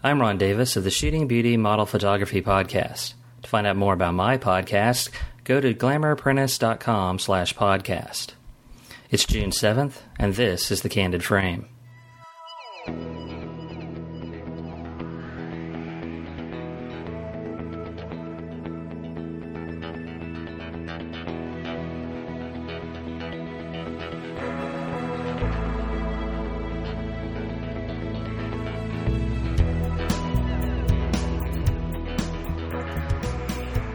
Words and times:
I'm 0.00 0.20
Ron 0.20 0.38
Davis 0.38 0.76
of 0.76 0.84
the 0.84 0.92
Shooting 0.92 1.26
Beauty 1.26 1.56
Model 1.56 1.84
Photography 1.84 2.40
Podcast. 2.40 3.14
To 3.42 3.48
find 3.48 3.66
out 3.66 3.76
more 3.76 3.94
about 3.94 4.14
my 4.14 4.38
podcast, 4.38 5.10
go 5.42 5.60
to 5.60 5.74
glamourapprentice.com 5.74 7.18
slash 7.18 7.54
podcast. 7.54 8.34
It's 9.10 9.24
June 9.24 9.50
7th, 9.50 9.94
and 10.16 10.34
this 10.34 10.70
is 10.70 10.82
The 10.82 10.88
Candid 10.88 11.24
Frame. 11.24 11.66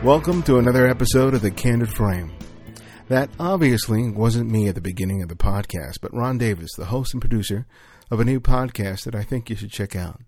Welcome 0.04 0.44
to 0.44 0.58
another 0.58 0.86
episode 0.86 1.34
of 1.34 1.42
The 1.42 1.50
Candid 1.50 1.88
Frame. 1.90 2.34
That 3.08 3.30
obviously 3.40 4.10
wasn't 4.10 4.52
me 4.52 4.68
at 4.68 4.76
the 4.76 4.82
beginning 4.82 5.22
of 5.22 5.30
the 5.30 5.36
podcast, 5.36 6.00
but 6.02 6.14
Ron 6.14 6.38
Davis, 6.38 6.74
the 6.76 6.88
host 6.88 7.14
and 7.14 7.22
producer 7.22 7.66
of 8.12 8.20
a 8.20 8.26
new 8.26 8.42
podcast 8.42 9.06
that 9.06 9.16
I 9.16 9.24
think 9.24 9.50
you 9.50 9.56
should 9.56 9.72
check 9.72 9.96
out. 9.96 10.20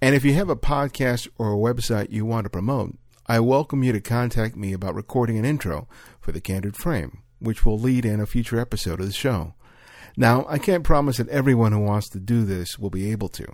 And 0.00 0.14
if 0.14 0.24
you 0.24 0.34
have 0.34 0.48
a 0.48 0.54
podcast 0.54 1.26
or 1.36 1.52
a 1.52 1.56
website 1.56 2.12
you 2.12 2.24
want 2.24 2.44
to 2.44 2.50
promote, 2.50 2.96
I 3.26 3.40
welcome 3.40 3.82
you 3.82 3.90
to 3.90 4.00
contact 4.00 4.54
me 4.54 4.72
about 4.72 4.94
recording 4.94 5.36
an 5.36 5.44
intro 5.44 5.88
for 6.20 6.30
The 6.30 6.40
Candid 6.40 6.76
Frame, 6.76 7.22
which 7.40 7.66
will 7.66 7.80
lead 7.80 8.04
in 8.04 8.20
a 8.20 8.26
future 8.26 8.60
episode 8.60 9.00
of 9.00 9.06
the 9.06 9.12
show. 9.12 9.54
Now, 10.16 10.46
I 10.48 10.58
can't 10.58 10.84
promise 10.84 11.16
that 11.16 11.28
everyone 11.28 11.72
who 11.72 11.80
wants 11.80 12.08
to 12.10 12.20
do 12.20 12.44
this 12.44 12.78
will 12.78 12.90
be 12.90 13.10
able 13.10 13.30
to. 13.30 13.52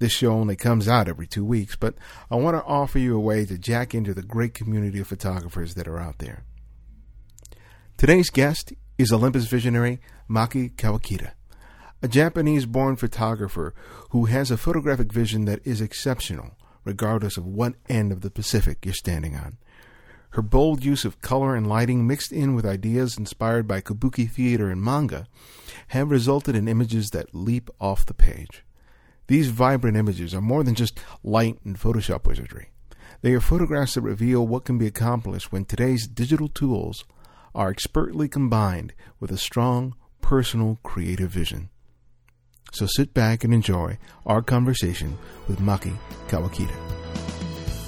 This 0.00 0.12
show 0.12 0.32
only 0.32 0.56
comes 0.56 0.88
out 0.88 1.08
every 1.08 1.26
two 1.26 1.44
weeks, 1.44 1.76
but 1.76 1.94
I 2.30 2.36
want 2.36 2.56
to 2.56 2.64
offer 2.64 2.98
you 2.98 3.14
a 3.14 3.20
way 3.20 3.44
to 3.44 3.58
jack 3.58 3.94
into 3.94 4.14
the 4.14 4.22
great 4.22 4.54
community 4.54 4.98
of 4.98 5.06
photographers 5.06 5.74
that 5.74 5.86
are 5.86 6.00
out 6.00 6.18
there. 6.18 6.44
Today's 7.98 8.30
guest 8.30 8.72
is 8.96 9.12
Olympus 9.12 9.44
visionary 9.44 10.00
Maki 10.28 10.74
Kawakita, 10.74 11.32
a 12.02 12.08
Japanese 12.08 12.64
born 12.64 12.96
photographer 12.96 13.74
who 14.08 14.24
has 14.24 14.50
a 14.50 14.56
photographic 14.56 15.12
vision 15.12 15.44
that 15.44 15.60
is 15.66 15.82
exceptional, 15.82 16.56
regardless 16.82 17.36
of 17.36 17.44
what 17.44 17.74
end 17.90 18.10
of 18.10 18.22
the 18.22 18.30
Pacific 18.30 18.78
you're 18.86 18.94
standing 18.94 19.36
on. 19.36 19.58
Her 20.30 20.40
bold 20.40 20.82
use 20.82 21.04
of 21.04 21.20
color 21.20 21.54
and 21.54 21.66
lighting 21.66 22.06
mixed 22.06 22.32
in 22.32 22.54
with 22.54 22.64
ideas 22.64 23.18
inspired 23.18 23.68
by 23.68 23.82
kabuki 23.82 24.30
theater 24.30 24.70
and 24.70 24.80
manga 24.80 25.26
have 25.88 26.10
resulted 26.10 26.56
in 26.56 26.68
images 26.68 27.10
that 27.10 27.34
leap 27.34 27.68
off 27.78 28.06
the 28.06 28.14
page. 28.14 28.64
These 29.30 29.50
vibrant 29.50 29.96
images 29.96 30.34
are 30.34 30.40
more 30.40 30.64
than 30.64 30.74
just 30.74 30.98
light 31.22 31.60
and 31.64 31.78
Photoshop 31.78 32.26
wizardry. 32.26 32.70
They 33.22 33.32
are 33.32 33.40
photographs 33.40 33.94
that 33.94 34.00
reveal 34.00 34.44
what 34.44 34.64
can 34.64 34.76
be 34.76 34.88
accomplished 34.88 35.52
when 35.52 35.66
today's 35.66 36.08
digital 36.08 36.48
tools 36.48 37.04
are 37.54 37.70
expertly 37.70 38.26
combined 38.26 38.92
with 39.20 39.30
a 39.30 39.38
strong, 39.38 39.94
personal, 40.20 40.80
creative 40.82 41.30
vision. 41.30 41.68
So 42.72 42.86
sit 42.86 43.14
back 43.14 43.44
and 43.44 43.54
enjoy 43.54 43.98
our 44.26 44.42
conversation 44.42 45.16
with 45.46 45.60
Maki 45.60 45.96
Kawakita. 46.26 46.74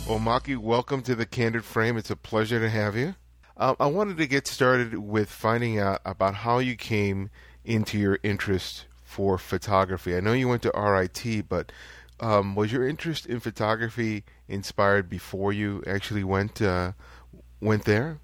Well, 0.09 0.20
Maki, 0.20 0.57
welcome 0.57 1.03
to 1.03 1.17
the 1.17 1.27
Candid 1.27 1.65
Frame. 1.65 1.97
It's 1.97 2.11
a 2.13 2.15
pleasure 2.15 2.61
to 2.61 2.70
have 2.70 2.95
you. 2.95 3.17
Uh, 3.57 3.75
I 3.81 3.87
wanted 3.87 4.17
to 4.19 4.29
get 4.29 4.47
started 4.47 4.97
with 4.97 5.29
finding 5.29 5.81
out 5.81 6.03
about 6.05 6.37
how 6.37 6.61
you 6.61 6.77
came 6.77 7.31
into 7.65 7.98
your 7.98 8.20
interest 8.23 8.87
for 9.13 9.39
photography? 9.39 10.17
I 10.17 10.21
know 10.21 10.33
you 10.33 10.49
went 10.49 10.63
to 10.63 10.73
RIT, 10.75 11.49
but 11.49 11.71
um, 12.21 12.55
was 12.55 12.73
your 12.73 12.89
interest 12.89 13.27
in 13.27 13.41
photography 13.41 14.25
inspired 14.49 15.09
before 15.09 15.53
you 15.53 15.83
actually 15.87 16.25
went 16.25 16.63
uh, 16.63 16.93
went 17.61 17.85
there? 17.85 18.19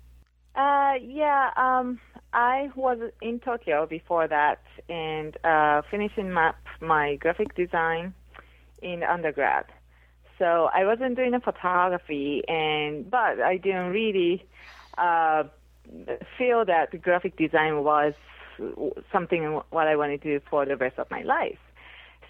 Uh, 0.55 0.95
yeah, 1.01 1.51
um, 1.57 2.01
I 2.33 2.71
was 2.75 2.99
in 3.23 3.39
Tokyo 3.39 3.87
before 3.87 4.27
that 4.27 4.63
and 4.89 5.37
uh, 5.45 5.83
finishing 5.91 6.33
my, 6.33 6.53
my 6.81 7.17
graphic 7.17 7.55
design 7.55 8.15
in 8.83 9.03
undergrad. 9.03 9.67
So 10.39 10.69
I 10.73 10.85
wasn't 10.85 11.17
doing 11.17 11.35
a 11.35 11.41
photography, 11.41 12.43
and 12.49 13.11
but 13.11 13.41
I 13.41 13.57
didn't 13.57 13.91
really 13.91 14.45
uh, 14.97 15.45
feel 16.37 16.65
that 16.65 17.01
graphic 17.03 17.37
design 17.37 17.83
was 17.83 18.15
something 19.13 19.61
what 19.71 19.87
I 19.87 19.97
wanted 19.97 20.23
to 20.23 20.39
do 20.39 20.45
for 20.49 20.65
the 20.67 20.77
rest 20.77 20.99
of 20.99 21.11
my 21.11 21.23
life. 21.23 21.59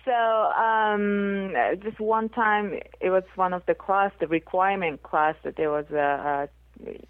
So 0.04 0.12
um, 0.12 1.54
just 1.82 2.00
one 2.00 2.28
time, 2.30 2.80
it 3.00 3.10
was 3.10 3.24
one 3.34 3.52
of 3.52 3.62
the 3.66 3.74
class, 3.74 4.10
the 4.20 4.26
requirement 4.26 5.02
class 5.02 5.34
that 5.44 5.56
there 5.56 5.70
was 5.70 5.84
a, 5.90 5.96
a 5.96 6.48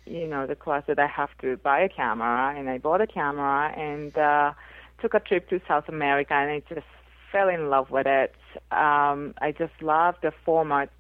you 0.07 0.27
know, 0.27 0.47
the 0.47 0.57
class 0.57 0.85
that 0.89 0.99
I 0.99 1.07
have 1.07 1.31
to 1.43 1.57
buy 1.59 1.81
a 1.81 1.89
camera, 1.89 2.59
and 2.59 2.69
I 2.69 2.79
bought 2.79 3.01
a 3.01 3.07
camera 3.07 3.73
and 3.77 4.17
uh, 4.17 4.53
took 5.01 5.15
a 5.15 5.21
trip 5.21 5.49
to 5.51 5.61
South 5.69 5.89
America, 5.89 6.35
and 6.35 6.51
I 6.51 6.63
just 6.75 6.87
fell 7.31 7.49
in 7.49 7.69
love 7.69 7.91
with 7.91 8.07
it. 8.07 8.35
Um, 8.73 9.35
I 9.41 9.55
just 9.57 9.75
love 9.81 10.17
the 10.23 10.33
format 10.45 10.91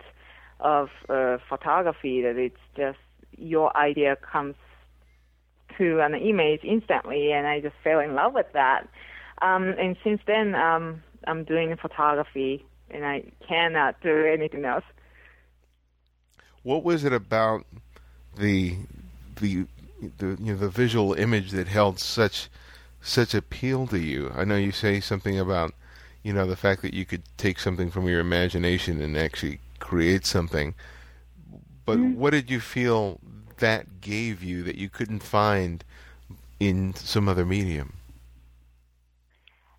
of 0.61 0.89
uh, 1.09 1.39
photography 1.49 2.23
that 2.23 2.37
it's 2.37 2.57
just 2.77 2.99
your 3.37 3.77
idea 3.77 4.17
comes 4.17 4.55
to 5.77 6.01
an 6.01 6.15
image 6.15 6.61
instantly, 6.65 7.33
and 7.33 7.47
I 7.47 7.61
just 7.61 7.75
fell 7.85 8.01
in 8.01 8.15
love 8.15 8.35
with 8.35 8.53
that. 8.55 8.89
Um, 9.43 9.75
and 9.79 9.97
since 10.03 10.21
then, 10.27 10.55
um, 10.55 11.03
I'm 11.27 11.45
doing 11.45 11.77
photography, 11.77 12.65
and 12.91 13.05
I 13.05 13.25
cannot 13.47 14.01
do 14.01 14.27
anything 14.27 14.65
else. 14.65 14.85
What 16.63 16.85
was 16.85 17.05
it 17.05 17.13
about 17.13 17.65
the 18.37 18.77
the 19.41 19.67
the 20.19 20.37
you 20.41 20.53
know 20.53 20.57
the 20.57 20.69
visual 20.69 21.15
image 21.15 21.51
that 21.53 21.69
held 21.69 21.99
such 21.99 22.49
such 23.01 23.35
appeal 23.35 23.87
to 23.89 23.99
you? 23.99 24.33
I 24.35 24.45
know 24.45 24.57
you 24.57 24.73
say 24.73 25.01
something 25.01 25.39
about 25.39 25.73
you 26.23 26.33
know 26.33 26.47
the 26.47 26.57
fact 26.57 26.83
that 26.83 26.95
you 26.95 27.05
could 27.05 27.23
take 27.37 27.59
something 27.59 27.91
from 27.91 28.09
your 28.09 28.21
imagination 28.21 29.01
and 29.01 29.17
actually 29.17 29.61
create 29.79 30.27
something. 30.27 30.75
But 31.85 31.99
mm-hmm. 31.99 32.19
what 32.19 32.31
did 32.31 32.51
you 32.51 32.61
feel 32.61 33.21
that 33.59 34.01
gave 34.01 34.43
you 34.43 34.63
that 34.63 34.77
you 34.77 34.89
couldn't 34.89 35.23
find 35.23 35.85
in 36.61 36.95
some 36.95 37.29
other 37.29 37.45
medium? 37.45 37.95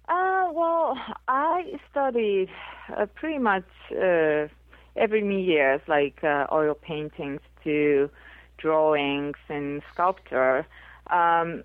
Uh, 0.07 0.49
well, 0.51 0.97
I 1.27 1.79
studied 1.91 2.49
uh, 2.97 3.05
pretty 3.07 3.37
much 3.37 3.67
uh, 3.91 4.47
every 4.95 5.23
media, 5.23 5.81
like 5.87 6.23
uh, 6.23 6.47
oil 6.51 6.73
paintings 6.73 7.41
to 7.63 8.09
drawings 8.57 9.37
and 9.47 9.81
sculpture. 9.93 10.65
Um, 11.09 11.63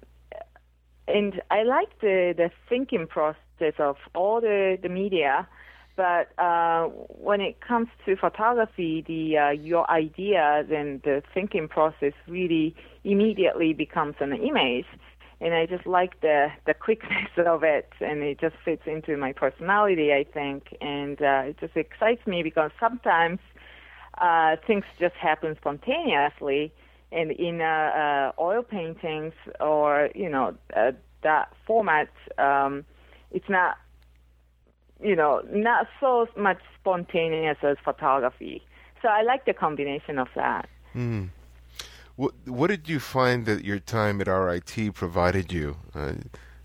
and 1.08 1.42
I 1.50 1.62
like 1.62 2.00
the, 2.00 2.34
the 2.36 2.50
thinking 2.68 3.06
process 3.06 3.74
of 3.78 3.96
all 4.14 4.40
the, 4.40 4.78
the 4.82 4.88
media 4.88 5.46
but 5.96 6.30
uh, 6.38 6.86
when 7.08 7.40
it 7.40 7.60
comes 7.60 7.88
to 8.04 8.16
photography, 8.16 9.04
the 9.06 9.38
uh, 9.38 9.50
your 9.50 9.88
ideas 9.90 10.66
and 10.70 11.00
the 11.02 11.22
thinking 11.32 11.68
process 11.68 12.12
really 12.26 12.74
immediately 13.04 13.72
becomes 13.72 14.16
an 14.20 14.32
image, 14.32 14.86
and 15.40 15.54
I 15.54 15.66
just 15.66 15.86
like 15.86 16.20
the 16.20 16.48
the 16.66 16.74
quickness 16.74 17.30
of 17.36 17.62
it, 17.62 17.88
and 18.00 18.22
it 18.22 18.40
just 18.40 18.56
fits 18.64 18.82
into 18.86 19.16
my 19.16 19.32
personality, 19.32 20.12
I 20.12 20.24
think, 20.24 20.76
and 20.80 21.20
uh, 21.22 21.42
it 21.46 21.58
just 21.60 21.76
excites 21.76 22.26
me 22.26 22.42
because 22.42 22.72
sometimes 22.80 23.38
uh, 24.18 24.56
things 24.66 24.84
just 24.98 25.14
happen 25.14 25.56
spontaneously, 25.60 26.72
and 27.12 27.30
in 27.30 27.60
uh, 27.60 27.64
uh, 27.64 28.42
oil 28.42 28.62
paintings 28.62 29.34
or 29.60 30.10
you 30.14 30.28
know 30.28 30.56
uh, 30.76 30.92
that 31.22 31.52
format, 31.66 32.08
um, 32.36 32.84
it's 33.30 33.48
not 33.48 33.78
you 35.02 35.16
know, 35.16 35.42
not 35.50 35.86
so 36.00 36.26
much 36.36 36.58
spontaneous 36.80 37.58
as 37.62 37.76
photography. 37.84 38.62
So 39.02 39.08
I 39.08 39.22
like 39.22 39.44
the 39.44 39.52
combination 39.52 40.18
of 40.18 40.28
that. 40.34 40.68
Mm. 40.94 41.30
What, 42.16 42.32
what 42.46 42.68
did 42.68 42.88
you 42.88 43.00
find 43.00 43.44
that 43.46 43.64
your 43.64 43.80
time 43.80 44.20
at 44.20 44.28
RIT 44.28 44.94
provided 44.94 45.52
you 45.52 45.76
uh, 45.94 46.12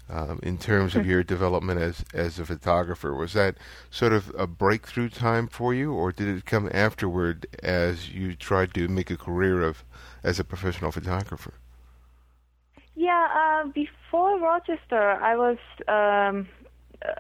um, 0.10 0.40
in 0.44 0.58
terms 0.58 0.96
of 0.96 1.06
your 1.12 1.24
development 1.24 1.82
as 1.82 2.06
as 2.14 2.40
a 2.40 2.46
photographer? 2.46 3.16
Was 3.16 3.34
that 3.34 3.56
sort 3.90 4.14
of 4.14 4.32
a 4.38 4.46
breakthrough 4.46 5.10
time 5.10 5.48
for 5.48 5.74
you, 5.74 5.92
or 5.92 6.12
did 6.12 6.28
it 6.28 6.46
come 6.46 6.70
afterward 6.72 7.48
as 7.64 8.10
you 8.10 8.36
tried 8.36 8.74
to 8.76 8.88
make 8.88 9.10
a 9.10 9.18
career 9.18 9.64
of 9.64 9.84
as 10.24 10.40
a 10.40 10.44
professional 10.44 10.92
photographer? 10.92 11.56
Yeah, 12.96 13.28
uh, 13.34 13.68
before 13.70 14.40
Rochester, 14.40 15.12
I 15.12 15.36
was 15.36 15.58
um, 15.88 16.48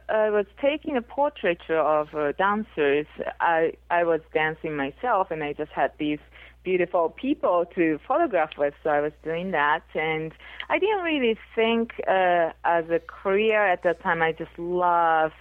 I 0.09 0.29
was 0.29 0.45
taking 0.61 0.97
a 0.97 1.01
portraiture 1.01 1.79
of 1.79 2.13
uh, 2.13 2.33
dancers. 2.33 3.07
I 3.39 3.73
I 3.89 4.03
was 4.03 4.21
dancing 4.33 4.75
myself, 4.75 5.31
and 5.31 5.43
I 5.43 5.53
just 5.53 5.71
had 5.71 5.91
these 5.97 6.19
beautiful 6.63 7.09
people 7.09 7.65
to 7.75 7.99
photograph 8.05 8.57
with. 8.57 8.73
So 8.83 8.89
I 8.89 8.99
was 8.99 9.13
doing 9.23 9.51
that, 9.51 9.83
and 9.93 10.33
I 10.69 10.79
didn't 10.79 11.03
really 11.03 11.37
think 11.55 11.93
uh, 12.07 12.51
as 12.65 12.89
a 12.89 12.99
career 12.99 13.65
at 13.65 13.83
that 13.83 14.01
time. 14.01 14.21
I 14.21 14.33
just 14.33 14.57
love 14.57 15.31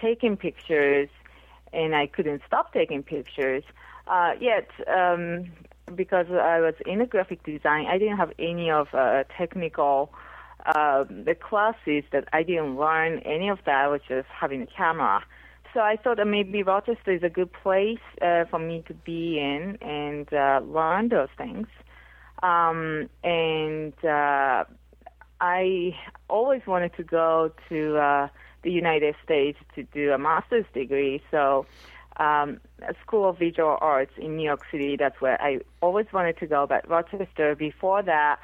taking 0.00 0.36
pictures 0.36 1.08
and 1.72 1.94
I 1.94 2.06
couldn't 2.06 2.42
stop 2.46 2.72
taking 2.72 3.02
pictures. 3.02 3.64
Uh, 4.06 4.32
yet, 4.40 4.70
um, 4.86 5.50
because 5.94 6.26
I 6.30 6.60
was 6.60 6.74
in 6.86 7.04
graphic 7.06 7.42
design, 7.44 7.86
I 7.86 7.98
didn't 7.98 8.16
have 8.16 8.32
any 8.38 8.70
of 8.70 8.88
uh, 8.94 9.24
technical 9.36 10.12
uh, 10.74 11.04
the 11.08 11.34
classes 11.34 12.04
that 12.12 12.28
I 12.32 12.42
didn't 12.42 12.76
learn 12.76 13.20
any 13.20 13.48
of 13.48 13.58
that. 13.66 13.90
Was 13.90 14.00
just 14.08 14.28
having 14.28 14.62
a 14.62 14.66
camera. 14.66 15.24
So 15.74 15.80
I 15.80 15.96
thought 15.96 16.16
that 16.16 16.26
maybe 16.26 16.62
Rochester 16.62 17.12
is 17.12 17.22
a 17.22 17.28
good 17.28 17.52
place 17.52 17.98
uh, 18.22 18.44
for 18.50 18.58
me 18.58 18.82
to 18.88 18.94
be 18.94 19.38
in 19.38 19.76
and 19.82 20.32
uh, 20.32 20.60
learn 20.64 21.08
those 21.08 21.28
things. 21.36 21.66
Um, 22.42 23.08
and 23.22 23.92
uh, 24.04 24.64
I 25.40 25.96
always 26.28 26.62
wanted 26.66 26.96
to 26.96 27.02
go 27.02 27.52
to 27.68 27.96
uh, 27.96 28.28
the 28.62 28.70
United 28.70 29.14
States 29.24 29.58
to 29.74 29.82
do 29.82 30.12
a 30.12 30.18
master's 30.18 30.64
degree. 30.72 31.22
So, 31.30 31.66
um, 32.16 32.60
School 33.02 33.28
of 33.28 33.38
Visual 33.38 33.76
Arts 33.80 34.12
in 34.16 34.36
New 34.36 34.44
York 34.44 34.62
City, 34.70 34.96
that's 34.96 35.20
where 35.20 35.40
I 35.40 35.60
always 35.80 36.06
wanted 36.12 36.38
to 36.38 36.46
go. 36.46 36.66
But 36.66 36.88
Rochester, 36.88 37.54
before 37.54 38.02
that, 38.02 38.40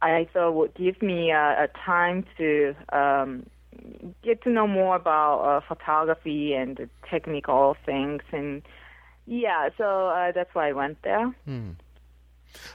I 0.00 0.28
thought 0.32 0.52
would 0.52 0.74
give 0.74 1.02
me 1.02 1.30
a, 1.30 1.64
a 1.64 1.68
time 1.84 2.24
to 2.36 2.74
um, 2.92 3.46
get 4.22 4.42
to 4.42 4.50
know 4.50 4.66
more 4.66 4.96
about 4.96 5.40
uh, 5.40 5.60
photography 5.66 6.54
and 6.54 6.76
the 6.76 6.88
technical 7.08 7.76
things. 7.84 8.22
And 8.32 8.62
yeah, 9.26 9.70
so 9.76 10.08
uh, 10.08 10.32
that's 10.32 10.54
why 10.54 10.68
I 10.68 10.72
went 10.72 11.02
there. 11.02 11.34
Hmm. 11.44 11.70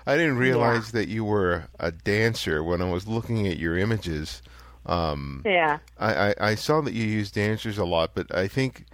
I 0.06 0.16
didn't 0.16 0.38
realize 0.38 0.94
yeah. 0.94 1.02
that 1.02 1.08
you 1.08 1.26
were 1.26 1.66
a 1.80 1.92
dancer 1.92 2.64
when 2.64 2.82
I 2.82 2.90
was 2.90 3.08
looking 3.08 3.48
at 3.48 3.58
your 3.58 3.78
images. 3.78 4.42
Um, 4.86 5.42
yeah. 5.46 5.80
I, 5.98 6.30
I, 6.30 6.36
I, 6.40 6.56
saw 6.56 6.82
that 6.82 6.94
you 6.94 7.06
use 7.06 7.32
dancers 7.32 7.78
a 7.78 7.86
lot, 7.86 8.12
but 8.14 8.34
I 8.36 8.50
think 8.50 8.86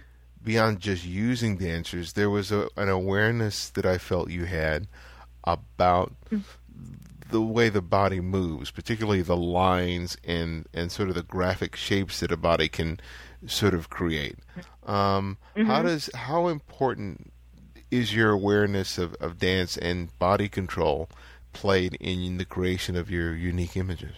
beyond 0.42 0.80
just 0.80 1.04
using 1.04 1.56
dancers, 1.56 2.12
there 2.12 2.30
was 2.30 2.52
a, 2.52 2.68
an 2.76 2.88
awareness 2.88 3.68
that 3.70 3.84
I 3.84 3.98
felt 3.98 4.30
you 4.30 4.44
had 4.44 4.86
about 5.44 6.12
mm. 6.30 6.44
The 7.30 7.40
way 7.40 7.68
the 7.68 7.82
body 7.82 8.20
moves, 8.20 8.70
particularly 8.70 9.22
the 9.22 9.36
lines 9.36 10.16
and, 10.24 10.66
and 10.72 10.90
sort 10.90 11.08
of 11.08 11.14
the 11.14 11.22
graphic 11.22 11.76
shapes 11.76 12.20
that 12.20 12.32
a 12.32 12.36
body 12.36 12.68
can 12.68 13.00
sort 13.46 13.74
of 13.74 13.90
create. 13.90 14.36
Um, 14.84 15.38
mm-hmm. 15.56 15.66
How 15.66 15.82
does 15.82 16.10
how 16.14 16.48
important 16.48 17.32
is 17.90 18.14
your 18.14 18.30
awareness 18.30 18.98
of, 18.98 19.14
of 19.14 19.38
dance 19.38 19.76
and 19.76 20.16
body 20.18 20.48
control 20.48 21.08
played 21.52 21.96
in 22.00 22.38
the 22.38 22.44
creation 22.44 22.96
of 22.96 23.10
your 23.10 23.34
unique 23.34 23.76
images? 23.76 24.14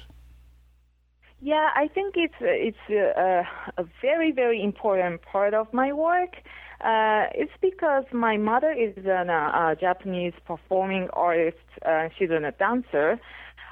Yeah, 1.40 1.70
I 1.74 1.88
think 1.88 2.14
it's 2.16 2.34
it's 2.40 2.76
a, 2.90 3.46
a 3.76 3.84
very 4.00 4.30
very 4.30 4.62
important 4.62 5.22
part 5.22 5.54
of 5.54 5.72
my 5.72 5.92
work. 5.92 6.36
Uh, 6.82 7.26
it's 7.34 7.52
because 7.60 8.04
my 8.12 8.36
mother 8.36 8.72
is 8.72 8.92
uh, 9.06 9.10
a 9.10 9.76
Japanese 9.80 10.32
performing 10.44 11.08
artist. 11.12 11.58
Uh, 11.86 12.08
she's 12.18 12.30
a 12.30 12.52
dancer, 12.58 13.20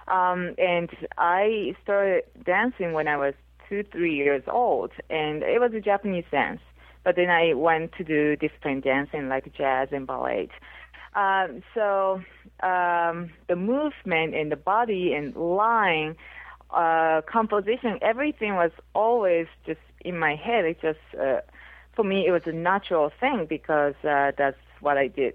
um, 0.07 0.55
and 0.59 0.91
I 1.19 1.75
started 1.83 2.23
dancing 2.45 2.93
when 2.93 3.09
I 3.09 3.17
was 3.17 3.35
two 3.69 3.83
three 3.91 4.15
years 4.15 4.45
old, 4.47 4.93
and 5.09 5.43
it 5.43 5.61
was 5.61 5.73
a 5.75 5.81
Japanese 5.81 6.25
dance. 6.31 6.61
But 7.03 7.17
then 7.17 7.31
I 7.31 7.55
went 7.55 7.93
to 7.99 8.05
do 8.05 8.37
different 8.37 8.85
dancing 8.85 9.29
like 9.29 9.53
jazz 9.57 9.89
and 9.91 10.07
ballet. 10.07 10.49
Um, 11.15 11.63
so 11.75 12.21
um, 12.63 13.31
the 13.49 13.57
movement 13.57 14.35
and 14.35 14.53
the 14.53 14.57
body 14.57 15.15
and 15.15 15.35
line, 15.35 16.15
uh, 16.71 17.23
composition, 17.27 17.99
everything 18.03 18.55
was 18.55 18.71
always 18.95 19.47
just 19.67 19.81
in 20.05 20.17
my 20.19 20.37
head. 20.37 20.65
It 20.65 20.81
just 20.81 20.99
uh, 21.21 21.41
for 21.95 22.05
me 22.05 22.27
it 22.27 22.31
was 22.31 22.43
a 22.47 22.53
natural 22.53 23.11
thing 23.21 23.47
because 23.47 23.95
uh, 24.05 24.33
that's 24.37 24.57
what 24.81 24.97
I 24.97 25.09
did 25.09 25.35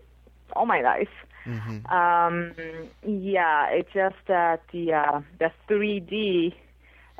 all 0.54 0.66
my 0.66 0.82
life. 0.82 1.10
Mm-hmm. 1.46 1.86
Um, 1.94 2.54
yeah, 3.06 3.70
it's 3.70 3.92
just 3.94 4.16
that 4.28 4.64
the 4.72 4.94
uh, 4.94 5.22
the 5.40 5.52
3D 5.70 6.54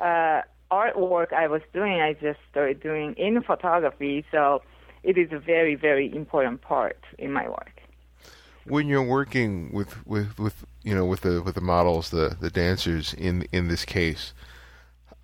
uh, 0.00 0.42
artwork 0.70 1.32
I 1.32 1.46
was 1.46 1.62
doing, 1.72 2.00
I 2.00 2.14
just 2.14 2.40
started 2.50 2.80
doing 2.80 3.14
in 3.14 3.42
photography. 3.42 4.24
So 4.30 4.62
it 5.02 5.16
is 5.16 5.32
a 5.32 5.38
very, 5.38 5.76
very 5.76 6.14
important 6.14 6.60
part 6.60 6.98
in 7.18 7.32
my 7.32 7.48
work. 7.48 7.80
When 8.64 8.88
you're 8.88 9.02
working 9.02 9.70
with, 9.72 10.04
with, 10.06 10.36
with 10.40 10.64
you 10.82 10.92
know 10.92 11.04
with 11.04 11.20
the 11.20 11.40
with 11.40 11.54
the 11.54 11.60
models, 11.60 12.10
the, 12.10 12.36
the 12.40 12.50
dancers 12.50 13.14
in 13.14 13.46
in 13.52 13.68
this 13.68 13.84
case, 13.84 14.34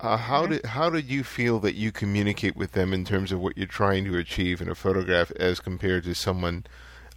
uh, 0.03 0.17
how 0.17 0.43
mm-hmm. 0.43 0.53
did 0.53 0.65
how 0.65 0.89
did 0.89 1.09
you 1.09 1.23
feel 1.23 1.59
that 1.59 1.75
you 1.75 1.91
communicate 1.91 2.55
with 2.57 2.73
them 2.73 2.93
in 2.93 3.05
terms 3.05 3.31
of 3.31 3.39
what 3.39 3.57
you're 3.57 3.65
trying 3.65 4.03
to 4.03 4.17
achieve 4.17 4.61
in 4.61 4.69
a 4.69 4.75
photograph 4.75 5.31
as 5.37 5.59
compared 5.59 6.03
to 6.03 6.13
someone 6.13 6.65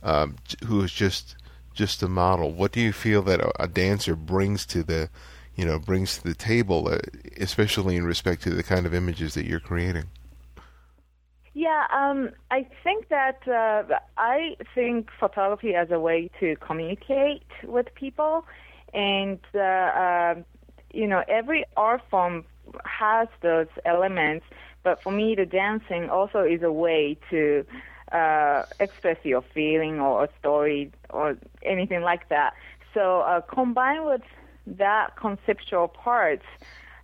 um, 0.03 0.37
who 0.65 0.81
is 0.83 0.93
just 0.93 1.37
just 1.75 2.03
a 2.03 2.09
model? 2.09 2.53
What 2.53 2.73
do 2.73 2.81
you 2.81 2.93
feel 2.93 3.23
that 3.23 3.41
a, 3.41 3.65
a 3.65 3.69
dancer 3.69 4.15
brings 4.15 4.65
to 4.67 4.85
the 4.85 5.11
you 5.56 5.65
know 5.65 5.81
brings 5.81 6.19
to 6.19 6.25
the 6.29 6.35
table, 6.35 6.88
uh, 6.88 6.99
especially 7.38 7.97
in 7.97 8.05
respect 8.05 8.43
to 8.43 8.50
the 8.50 8.62
kind 8.62 8.87
of 8.87 8.94
images 8.94 9.35
that 9.35 9.47
you're 9.47 9.61
creating? 9.61 10.05
Yeah, 11.55 11.87
um, 11.93 12.31
I 12.50 12.67
think 12.85 13.09
that 13.09 13.49
uh, 13.49 13.99
I 14.17 14.56
think 14.75 15.09
photography 15.19 15.75
as 15.75 15.91
a 15.91 15.99
way 15.99 16.31
to 16.38 16.55
communicate 16.56 17.47
with 17.65 17.93
people, 17.94 18.44
and 18.94 19.41
uh, 19.55 19.59
uh, 19.59 20.35
you 20.93 21.09
know 21.09 21.25
every 21.27 21.65
art 21.77 22.03
form 22.11 22.44
has 22.84 23.28
those 23.43 23.69
elements. 23.84 24.46
But 24.82 25.02
for 25.02 25.12
me, 25.12 25.34
the 25.34 25.46
dancing 25.46 26.08
also 26.11 26.43
is 26.43 26.62
a 26.62 26.73
way 26.73 27.19
to 27.31 27.64
uh, 28.12 28.62
express 28.78 29.17
your 29.25 29.43
feeling 29.55 30.00
or 30.00 30.25
a 30.25 30.28
story 30.38 30.93
or 31.11 31.37
anything 31.62 32.02
like 32.02 32.28
that. 32.28 32.55
So 32.94 33.20
uh, 33.20 33.40
combined 33.40 34.06
with 34.06 34.23
that 34.67 35.17
conceptual 35.17 35.88
part 35.88 36.43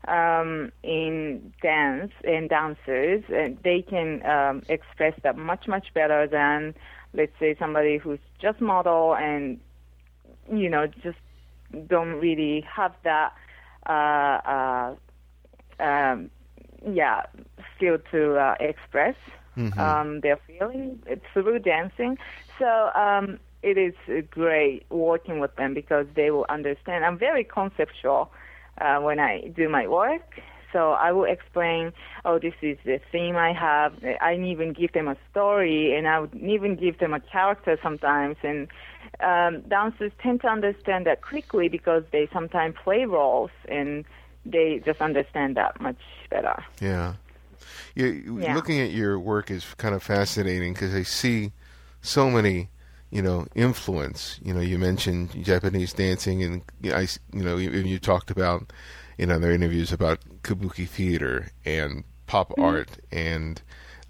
um, 0.08 0.72
in 0.82 1.52
dance 1.62 2.12
and 2.24 2.48
dancers, 2.48 3.24
and 3.28 3.58
they 3.62 3.82
can 3.82 4.24
um, 4.26 4.62
express 4.68 5.14
that 5.22 5.36
much 5.36 5.68
much 5.68 5.92
better 5.94 6.26
than 6.26 6.74
let's 7.14 7.32
say 7.38 7.54
somebody 7.58 7.98
who's 7.98 8.18
just 8.40 8.60
model 8.60 9.14
and 9.14 9.60
you 10.52 10.68
know 10.68 10.86
just 10.86 11.18
don't 11.86 12.14
really 12.14 12.62
have 12.62 12.92
that 13.04 13.32
uh, 13.88 13.92
uh, 13.92 14.94
um, 15.82 16.30
yeah 16.90 17.22
skill 17.76 17.98
to 18.10 18.36
uh, 18.36 18.54
express 18.60 19.16
mm-hmm. 19.56 19.78
um, 19.78 20.20
their 20.20 20.38
feeling 20.46 21.02
It's 21.06 21.24
through 21.32 21.60
dancing. 21.60 22.18
So 22.58 22.90
um, 22.94 23.38
it 23.62 23.76
is 23.78 23.94
great 24.30 24.84
working 24.90 25.40
with 25.40 25.54
them 25.56 25.74
because 25.74 26.06
they 26.14 26.30
will 26.30 26.46
understand. 26.48 27.04
I'm 27.04 27.18
very 27.18 27.44
conceptual 27.44 28.30
uh, 28.80 28.98
when 28.98 29.18
I 29.20 29.48
do 29.48 29.68
my 29.68 29.86
work. 29.86 30.40
So 30.72 30.92
I 30.92 31.12
will 31.12 31.24
explain, 31.24 31.92
oh, 32.24 32.38
this 32.38 32.54
is 32.62 32.78
the 32.84 32.98
theme 33.12 33.36
I 33.36 33.52
have. 33.52 33.92
I 34.22 34.34
even 34.34 34.72
give 34.72 34.92
them 34.92 35.06
a 35.06 35.16
story, 35.30 35.94
and 35.94 36.08
I 36.08 36.20
would 36.20 36.34
even 36.34 36.76
give 36.76 36.98
them 36.98 37.12
a 37.12 37.20
character 37.20 37.78
sometimes. 37.82 38.36
And 38.42 38.68
um, 39.20 39.60
dancers 39.68 40.12
tend 40.22 40.40
to 40.40 40.48
understand 40.48 41.04
that 41.06 41.20
quickly 41.20 41.68
because 41.68 42.04
they 42.10 42.26
sometimes 42.32 42.74
play 42.82 43.04
roles, 43.04 43.50
and 43.68 44.06
they 44.44 44.82
just 44.84 45.00
understand 45.00 45.56
that 45.56 45.80
much 45.80 46.00
better. 46.30 46.62
Yeah. 46.80 47.14
You, 47.94 48.38
yeah. 48.40 48.54
Looking 48.54 48.80
at 48.80 48.90
your 48.90 49.18
work 49.18 49.50
is 49.50 49.64
kind 49.76 49.94
of 49.94 50.02
fascinating 50.02 50.72
because 50.72 50.94
I 50.94 51.02
see 51.02 51.52
so 52.00 52.30
many 52.30 52.68
you 53.12 53.20
know, 53.20 53.46
influence. 53.54 54.40
You 54.42 54.54
know, 54.54 54.60
you 54.60 54.78
mentioned 54.78 55.44
Japanese 55.44 55.92
dancing, 55.92 56.42
and 56.42 56.62
you 56.80 56.90
know, 56.90 56.96
I, 56.96 57.06
you 57.32 57.44
know, 57.44 57.58
you, 57.58 57.70
you 57.70 57.98
talked 57.98 58.30
about 58.30 58.72
in 59.18 59.30
other 59.30 59.52
interviews 59.52 59.92
about 59.92 60.18
kabuki 60.42 60.88
theater 60.88 61.52
and 61.64 62.04
pop 62.26 62.48
mm-hmm. 62.50 62.62
art 62.62 62.90
and 63.12 63.60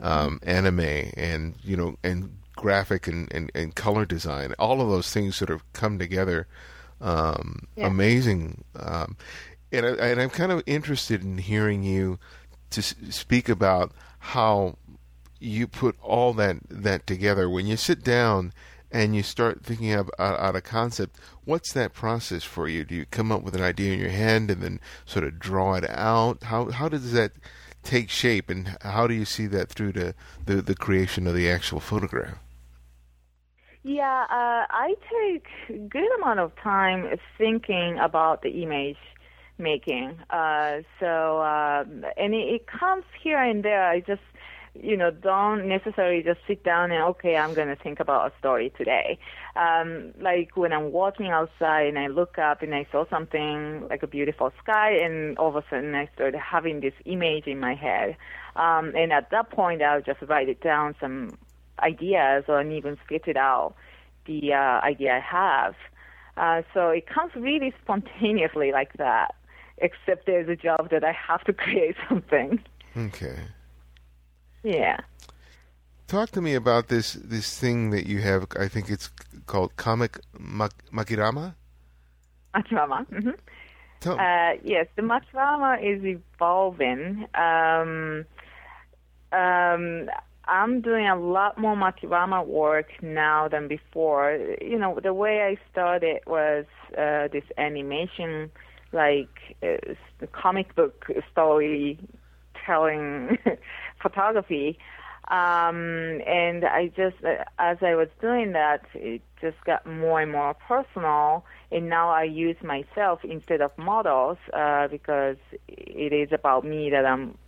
um, 0.01 0.39
anime 0.45 1.11
and 1.17 1.57
you 1.65 1.77
know 1.77 1.97
and 2.05 2.39
graphic 2.55 3.09
and, 3.09 3.31
and, 3.33 3.51
and 3.55 3.75
color 3.75 4.07
design. 4.07 4.55
All 4.59 4.81
of 4.81 4.89
those 4.89 5.13
things 5.13 5.37
sort 5.37 5.51
of 5.51 5.71
come 5.73 5.99
together. 5.99 6.47
Um, 7.01 7.67
yeah. 7.75 7.89
Amazing. 7.89 8.63
Um, 8.79 9.17
and, 9.73 9.87
I, 9.87 9.91
and 9.91 10.21
I'm 10.21 10.31
kind 10.31 10.53
of 10.53 10.63
interested 10.67 11.23
in 11.23 11.39
hearing 11.39 11.83
you 11.83 12.19
to 12.71 12.83
speak 12.83 13.49
about 13.49 13.93
how 14.19 14.77
you 15.41 15.67
put 15.67 15.97
all 16.01 16.33
that 16.35 16.59
that 16.71 17.07
together 17.07 17.51
when 17.51 17.67
you 17.67 17.77
sit 17.77 18.05
down 18.05 18.53
and 18.93 19.17
you 19.17 19.23
start 19.23 19.65
thinking 19.65 19.93
of, 19.93 20.11
uh, 20.19 20.37
out 20.39 20.55
a 20.55 20.61
concept, 20.61 21.17
what's 21.45 21.73
that 21.73 21.95
process 21.95 22.45
for 22.45 22.69
you? 22.69 22.85
Do 22.85 22.95
you 22.95 23.07
come 23.07 23.33
up 23.33 23.43
with 23.43 23.57
an 23.57 23.63
idea 23.63 23.95
in 23.95 23.99
your 23.99 24.11
head 24.11 24.51
and 24.51 24.63
then 24.63 24.81
sort 25.07 25.25
of 25.25 25.39
draw 25.39 25.75
it 25.75 25.89
out? 25.89 26.45
How 26.45 26.71
how 26.71 26.89
does 26.89 27.13
that 27.13 27.33
take 27.83 28.11
shape, 28.11 28.49
and 28.49 28.77
how 28.83 29.07
do 29.07 29.15
you 29.15 29.25
see 29.25 29.47
that 29.49 29.71
through 29.71 29.93
to 29.93 30.15
the 30.47 30.57
the 30.63 30.75
creation 30.75 31.27
of 31.27 31.35
the 31.35 31.51
actual 31.51 31.81
photograph? 31.81 32.39
Yeah, 33.83 34.27
uh, 34.31 34.67
I 34.71 34.95
take 35.11 35.47
a 35.69 35.79
good 35.79 36.09
amount 36.21 36.39
of 36.39 36.53
time 36.63 37.07
thinking 37.37 37.99
about 37.99 38.43
the 38.43 38.63
image 38.63 38.99
making. 39.59 40.19
Uh, 40.31 40.83
so, 41.01 41.41
uh, 41.41 41.85
and 42.17 42.35
it, 42.35 42.55
it 42.55 42.67
comes 42.67 43.05
here 43.23 43.43
and 43.43 43.65
there. 43.65 43.89
I 43.89 44.01
just 44.01 44.23
you 44.75 44.97
know, 44.97 45.11
don't 45.11 45.69
necessarily 45.69 46.23
just 46.23 46.41
sit 46.47 46.65
down 46.65 46.91
and 46.93 47.03
okay, 47.03 47.37
I'm 47.37 47.53
going 47.53 47.69
to 47.69 47.77
think 47.77 48.01
about 48.01 48.33
a 48.33 48.39
story 48.39 48.73
today. 48.79 49.19
Um, 49.55 50.15
like 50.19 50.57
when 50.57 50.73
I'm 50.73 50.93
walking 50.93 51.29
outside 51.29 51.89
and 51.89 51.99
I 51.99 52.07
look 52.07 52.39
up 52.39 52.63
and 52.63 52.75
I 52.75 52.87
saw 52.91 53.05
something 53.11 53.87
like 53.91 54.03
a 54.03 54.07
beautiful 54.07 54.51
sky, 54.63 54.93
and 54.93 55.37
all 55.37 55.49
of 55.49 55.57
a 55.57 55.65
sudden 55.69 55.95
I 55.95 56.09
started 56.15 56.39
having 56.39 56.81
this 56.81 56.95
image 57.05 57.47
in 57.47 57.61
my 57.61 57.75
head. 57.75 58.17
Um, 58.57 58.95
and 58.97 59.13
at 59.13 59.31
that 59.31 59.51
point, 59.51 59.83
I'll 59.83 60.01
just 60.01 60.23
write 60.23 60.49
it 60.49 60.63
down, 60.63 60.95
some 60.99 61.37
ideas, 61.79 62.45
or 62.49 62.63
even 62.63 62.97
sketch 63.05 63.29
it 63.29 63.37
out 63.37 63.75
the 64.27 64.53
uh, 64.55 64.81
idea 64.87 65.17
I 65.17 65.21
have. 65.21 65.75
Uh, 66.37 66.63
so 66.73 66.89
it 66.89 67.07
comes 67.07 67.33
really 67.35 67.75
spontaneously 67.83 68.73
like 68.73 68.95
that, 68.95 69.35
except 69.79 70.27
there's 70.27 70.49
a 70.49 70.57
job 70.57 70.91
that 70.91 71.05
I 71.05 71.13
have 71.13 71.43
to 71.45 71.53
create 71.65 71.97
something. 72.09 72.61
Okay. 72.97 73.39
Yeah. 74.63 74.99
Talk 76.07 76.31
to 76.33 76.41
me 76.43 76.55
about 76.55 76.89
this 76.89 77.15
this 77.15 77.59
thing 77.59 77.91
that 77.91 78.07
you 78.07 78.21
have. 78.21 78.47
I 78.59 78.69
think 78.69 78.91
it's 78.91 79.09
called 79.47 79.77
comic 79.77 80.19
mak- 80.39 80.85
makirama. 80.93 81.55
Makirama. 82.55 83.07
Mm-hmm. 83.09 83.31
Tell- 84.01 84.19
Uh, 84.21 84.53
yes, 84.63 84.87
the 84.97 85.03
makirama 85.03 85.81
is 85.83 86.05
evolving. 86.05 87.27
Um, 87.35 88.27
um, 89.33 90.11
I'm 90.45 90.81
doing 90.83 91.07
a 91.07 91.17
lot 91.17 91.57
more 91.57 91.77
makirama 91.77 92.45
work 92.47 92.89
now 93.01 93.49
than 93.49 93.69
before. 93.69 94.37
You 94.61 94.79
know, 94.79 94.99
the 95.03 95.15
way 95.15 95.41
I 95.43 95.57
started 95.71 96.21
was 96.27 96.67
uh, 96.99 97.29
this 97.33 97.45
animation, 97.57 98.51
like 98.93 99.57
uh, 99.63 100.27
comic 100.33 100.75
book 100.75 101.07
story 101.31 101.99
telling 102.65 103.39
photography. 104.03 104.79
Um, 105.29 106.21
and 106.27 106.65
I 106.65 106.89
just, 106.95 107.17
uh, 107.25 107.45
as 107.59 107.79
I 107.81 107.95
was 107.95 108.09
doing 108.21 108.53
that, 108.53 108.85
it 108.95 109.23
just 109.41 109.57
got 109.65 109.87
more 109.87 110.21
and 110.21 110.31
more 110.31 110.55
personal. 110.55 111.45
And 111.71 111.89
now 111.89 112.11
I 112.11 112.25
use 112.25 112.57
myself 112.63 113.21
instead 113.25 113.61
of 113.61 113.71
models 113.79 114.39
uh, 114.53 114.89
because 114.89 115.37
it 115.69 116.13
is 116.13 116.33
about 116.33 116.65
me 116.65 116.91
that 116.91 117.07
I'm 117.07 117.39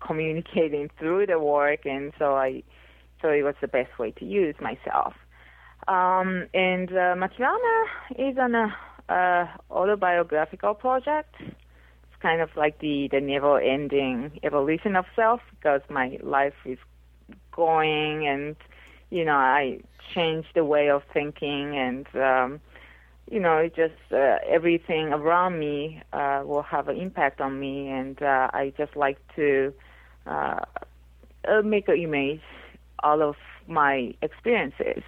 communicating 0.00 0.90
through 0.98 1.26
the 1.26 1.38
work, 1.38 1.84
and 1.84 2.12
so 2.18 2.34
I, 2.34 2.62
so 3.20 3.28
it 3.28 3.42
was 3.42 3.54
the 3.60 3.68
best 3.68 3.98
way 3.98 4.12
to 4.12 4.24
use 4.24 4.54
myself. 4.60 5.14
Um, 5.88 6.46
and 6.54 6.88
uh, 6.90 7.14
Makirama 7.16 7.84
is 8.16 8.36
an 8.38 8.54
uh, 8.54 8.68
uh, 9.08 9.46
autobiographical 9.70 10.74
project. 10.74 11.34
It's 11.40 12.20
kind 12.20 12.40
of 12.40 12.50
like 12.56 12.78
the 12.80 13.08
the 13.10 13.20
never-ending 13.20 14.40
evolution 14.42 14.96
of 14.96 15.06
self 15.14 15.40
because 15.50 15.82
my 15.88 16.18
life 16.22 16.54
is 16.64 16.78
going, 17.52 18.26
and 18.26 18.56
you 19.10 19.24
know 19.24 19.36
I 19.36 19.80
changed 20.14 20.48
the 20.54 20.64
way 20.64 20.90
of 20.90 21.02
thinking, 21.12 21.76
and 21.76 22.06
um, 22.16 22.60
you 23.30 23.40
know 23.40 23.68
just 23.68 23.94
uh, 24.12 24.38
everything 24.48 25.12
around 25.12 25.58
me 25.58 26.02
uh, 26.12 26.42
will 26.44 26.62
have 26.62 26.88
an 26.88 26.96
impact 26.96 27.40
on 27.40 27.58
me, 27.60 27.88
and 27.88 28.20
uh, 28.22 28.48
I 28.52 28.72
just 28.76 28.96
like 28.96 29.18
to 29.36 29.72
uh, 30.26 30.60
uh, 31.48 31.62
make 31.62 31.88
an 31.88 31.96
image 31.96 32.40
out 33.02 33.20
of 33.20 33.36
my 33.66 34.14
experiences. 34.22 35.02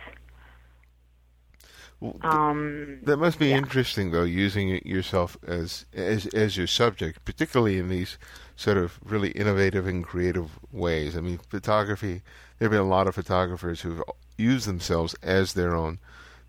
Um, 2.22 2.98
that 3.04 3.16
must 3.16 3.38
be 3.38 3.48
yeah. 3.48 3.56
interesting, 3.56 4.10
though, 4.10 4.24
using 4.24 4.68
it 4.68 4.84
yourself 4.84 5.36
as 5.46 5.86
as 5.94 6.26
as 6.28 6.56
your 6.56 6.66
subject, 6.66 7.24
particularly 7.24 7.78
in 7.78 7.88
these 7.88 8.18
sort 8.56 8.76
of 8.76 8.98
really 9.04 9.30
innovative 9.30 9.86
and 9.86 10.04
creative 10.04 10.50
ways. 10.72 11.16
I 11.16 11.20
mean, 11.20 11.38
photography. 11.48 12.22
There 12.58 12.66
have 12.66 12.70
been 12.70 12.80
a 12.80 12.84
lot 12.84 13.06
of 13.06 13.14
photographers 13.14 13.80
who've 13.80 14.02
used 14.36 14.66
themselves 14.66 15.14
as 15.22 15.54
their 15.54 15.74
own 15.74 15.98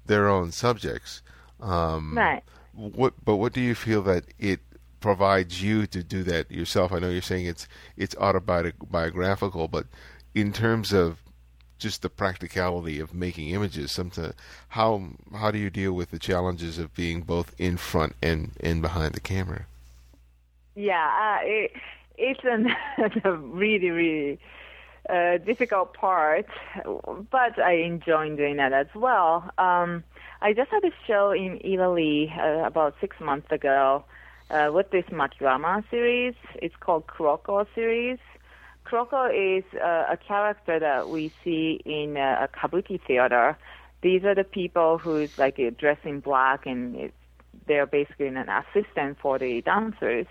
their 0.06 0.28
own 0.28 0.52
subjects. 0.52 1.22
Um, 1.62 2.18
right. 2.18 2.44
What, 2.74 3.14
but 3.24 3.38
what 3.38 3.54
do 3.54 3.62
you 3.62 3.74
feel 3.74 4.02
that 4.04 4.25
it 4.38 4.60
provides 5.00 5.64
you 5.64 5.88
to 5.88 6.04
do 6.04 6.24
that 6.24 6.52
yourself? 6.52 6.92
I 6.92 7.00
know 7.00 7.10
you're 7.10 7.22
saying 7.22 7.46
it's 7.46 7.68
it's 7.96 8.16
autobiographical, 8.18 9.68
but 9.68 9.88
in 10.34 10.52
terms 10.52 10.92
of 10.92 11.22
just 11.86 12.01
the 12.01 12.10
practicality 12.10 13.00
of 13.00 13.13
making 13.13 13.50
images, 13.50 13.92
sometimes 13.92 14.34
how 14.70 14.89
how 15.42 15.51
do 15.51 15.60
you 15.60 15.70
deal 15.70 15.94
with 15.94 16.10
the 16.10 16.18
challenges 16.18 16.80
of 16.80 16.96
being 16.96 17.22
both 17.22 17.54
in 17.60 17.77
front 17.77 18.15
and 18.24 18.39
and 18.60 18.82
behind 18.82 19.13
the 19.13 19.20
camera? 19.20 19.68
Yeah, 20.74 21.08
uh, 21.24 21.39
it, 21.44 21.72
it's 22.18 22.39
an, 22.44 22.75
a 23.24 23.34
really, 23.34 23.92
really 23.92 24.39
uh, 25.08 25.38
difficult 25.38 25.94
part, 25.94 26.48
but 27.30 27.60
I 27.60 27.74
enjoy 27.92 28.36
doing 28.36 28.58
that 28.58 28.74
as 28.74 28.88
well. 28.96 29.51
Um, 29.60 30.04
I 30.42 30.54
just 30.54 30.72
had 30.72 30.84
a 30.84 30.94
show 31.06 31.32
in 31.32 31.62
Italy 31.63 32.34
uh, 32.36 32.63
about 32.65 32.96
six 33.00 33.20
months 33.20 33.51
ago 33.51 34.04
uh, 34.50 34.72
with 34.74 34.89
this 34.89 35.06
Makirama 35.12 35.84
series. 35.92 36.34
It's 36.56 36.75
called 36.80 37.06
Kuroko 37.06 37.68
series. 37.75 38.18
Kuroko 38.86 39.58
is 39.58 39.63
uh, 39.74 40.06
a 40.12 40.18
character 40.18 40.80
that 40.80 41.10
we 41.10 41.32
see 41.44 41.82
in 41.86 42.18
uh, 42.18 42.48
a 42.48 42.48
kabuki 42.48 43.00
theater. 43.06 43.58
These 44.01 44.24
are 44.24 44.36
the 44.36 44.44
people 44.44 44.98
who's 44.98 45.38
like 45.38 45.60
dressed 45.77 46.06
in 46.06 46.20
black 46.20 46.65
and 46.65 47.12
they're 47.68 47.88
basically 47.88 48.27
an 48.27 48.38
assistant 48.38 49.18
for 49.20 49.39
the 49.39 49.62
dancers 49.62 50.27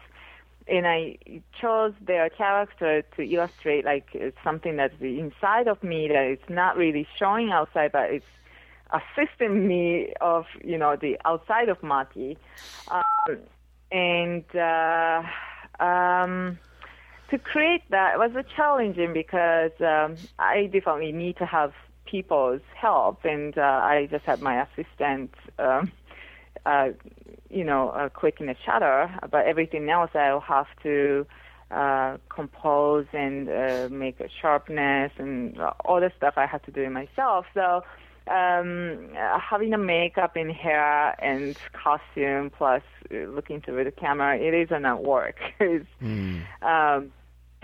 and 0.66 0.86
I 0.86 1.18
chose 1.60 1.92
their 2.00 2.30
character 2.30 3.02
to 3.16 3.22
illustrate 3.22 3.84
like 3.84 4.34
something 4.42 4.76
that's 4.76 4.94
inside 5.00 5.68
of 5.68 5.82
me 5.82 6.08
that 6.08 6.26
is 6.26 6.38
not 6.48 6.76
really 6.76 7.06
showing 7.18 7.50
outside, 7.50 7.92
but 7.92 8.10
it's 8.10 8.26
assisting 8.90 9.66
me 9.66 10.14
of 10.20 10.46
you 10.62 10.78
know 10.78 10.96
the 10.96 11.18
outside 11.24 11.68
of 11.68 11.80
Maki, 11.80 12.36
um, 12.90 13.38
and 13.92 14.44
uh, 14.56 15.22
um, 15.82 16.58
to 17.34 17.38
create 17.40 17.82
that 17.90 18.16
was 18.16 18.30
a 18.36 18.44
challenging 18.56 19.12
because 19.12 19.72
um, 19.80 20.16
I 20.38 20.66
definitely 20.66 21.10
need 21.10 21.36
to 21.38 21.46
have 21.46 21.72
people's 22.06 22.60
help, 22.80 23.24
and 23.24 23.58
uh, 23.58 23.60
I 23.60 24.06
just 24.08 24.24
had 24.24 24.40
my 24.40 24.62
assistant. 24.62 25.34
Um, 25.58 25.90
uh, 26.64 26.90
you 27.50 27.64
know, 27.64 27.90
uh, 27.90 28.08
quick 28.08 28.40
in 28.40 28.46
the 28.46 28.56
shutter, 28.64 29.12
but 29.30 29.46
everything 29.46 29.90
else 29.90 30.10
I'll 30.14 30.40
have 30.40 30.66
to 30.82 31.26
uh, 31.70 32.16
compose 32.28 33.06
and 33.12 33.48
uh, 33.48 33.88
make 33.90 34.20
a 34.20 34.28
sharpness 34.40 35.12
and 35.18 35.58
all 35.84 36.00
the 36.00 36.10
stuff 36.16 36.34
I 36.36 36.46
have 36.46 36.62
to 36.62 36.70
do 36.70 36.82
it 36.82 36.90
myself. 36.90 37.46
So 37.52 37.82
um, 38.28 39.10
having 39.40 39.70
the 39.70 39.78
makeup 39.78 40.36
and 40.36 40.50
hair 40.50 41.22
and 41.22 41.56
costume 41.72 42.50
plus 42.50 42.82
uh, 43.12 43.26
looking 43.26 43.60
through 43.60 43.84
the 43.84 43.90
camera, 43.90 44.38
it 44.38 44.54
is 44.54 44.70
not 44.70 45.04
work. 45.04 45.36
it's, 45.60 45.86
um, 46.62 47.12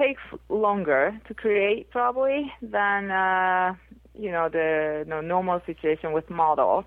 takes 0.01 0.23
longer 0.49 1.21
to 1.29 1.35
create 1.35 1.91
probably 1.91 2.53
than 2.63 3.11
uh, 3.11 3.75
you 4.15 4.31
know 4.31 4.49
the, 4.49 5.05
the 5.07 5.21
normal 5.23 5.61
situation 5.67 6.13
with 6.13 6.29
models. 6.31 6.85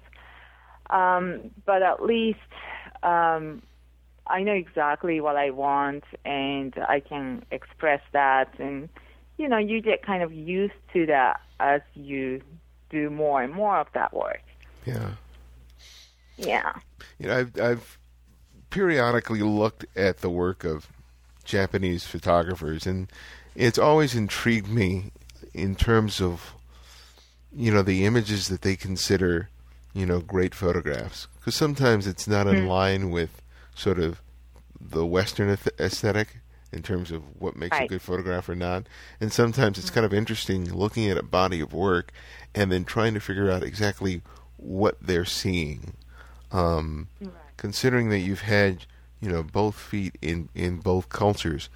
Um, 0.89 1.51
but 1.65 1.81
at 1.81 2.03
least 2.03 2.39
um, 3.03 3.61
I 4.27 4.43
know 4.43 4.53
exactly 4.53 5.21
what 5.21 5.35
I 5.35 5.49
want, 5.51 6.03
and 6.25 6.73
I 6.87 6.99
can 6.99 7.45
express 7.51 8.01
that. 8.13 8.53
And 8.59 8.89
you 9.37 9.47
know, 9.47 9.57
you 9.57 9.81
get 9.81 10.05
kind 10.05 10.23
of 10.23 10.33
used 10.33 10.73
to 10.93 11.05
that 11.07 11.39
as 11.59 11.81
you 11.93 12.41
do 12.89 13.09
more 13.09 13.41
and 13.41 13.53
more 13.53 13.77
of 13.77 13.87
that 13.93 14.13
work. 14.13 14.41
Yeah. 14.85 15.11
Yeah. 16.37 16.73
You 17.19 17.27
know, 17.27 17.37
I've, 17.39 17.59
I've 17.59 17.97
periodically 18.69 19.41
looked 19.41 19.85
at 19.95 20.19
the 20.19 20.29
work 20.29 20.63
of 20.63 20.87
Japanese 21.43 22.05
photographers, 22.05 22.85
and 22.85 23.11
it's 23.55 23.77
always 23.77 24.15
intrigued 24.15 24.69
me 24.69 25.11
in 25.53 25.75
terms 25.75 26.21
of, 26.21 26.53
you 27.55 27.71
know, 27.71 27.81
the 27.81 28.05
images 28.05 28.47
that 28.47 28.61
they 28.61 28.75
consider, 28.75 29.49
you 29.93 30.05
know, 30.05 30.19
great 30.19 30.55
photographs. 30.55 31.27
Because 31.39 31.55
sometimes 31.55 32.07
it's 32.07 32.27
not 32.27 32.47
in 32.47 32.67
line 32.67 33.11
with 33.11 33.41
sort 33.75 33.99
of 33.99 34.21
the 34.79 35.05
Western 35.05 35.55
aesthetic 35.79 36.37
in 36.71 36.81
terms 36.81 37.11
of 37.11 37.21
what 37.39 37.55
makes 37.55 37.77
a 37.77 37.87
good 37.87 38.01
photograph 38.01 38.49
or 38.49 38.55
not. 38.55 38.87
And 39.21 39.31
sometimes 39.31 39.77
it's 39.77 39.91
kind 39.91 40.05
of 40.05 40.13
interesting 40.13 40.73
looking 40.73 41.09
at 41.09 41.17
a 41.17 41.23
body 41.23 41.59
of 41.59 41.73
work 41.73 42.11
and 42.55 42.71
then 42.71 42.83
trying 42.83 43.13
to 43.13 43.19
figure 43.19 43.51
out 43.51 43.63
exactly 43.63 44.21
what 44.57 44.97
they're 45.01 45.25
seeing. 45.25 45.93
Um, 46.51 47.07
Considering 47.57 48.09
that 48.09 48.19
you've 48.19 48.41
had, 48.41 48.85
you 49.23 49.31
know, 49.31 49.41
both 49.41 49.75
feet 49.75 50.17
in, 50.21 50.49
in 50.53 50.79
both 50.79 51.07
cultures, 51.07 51.69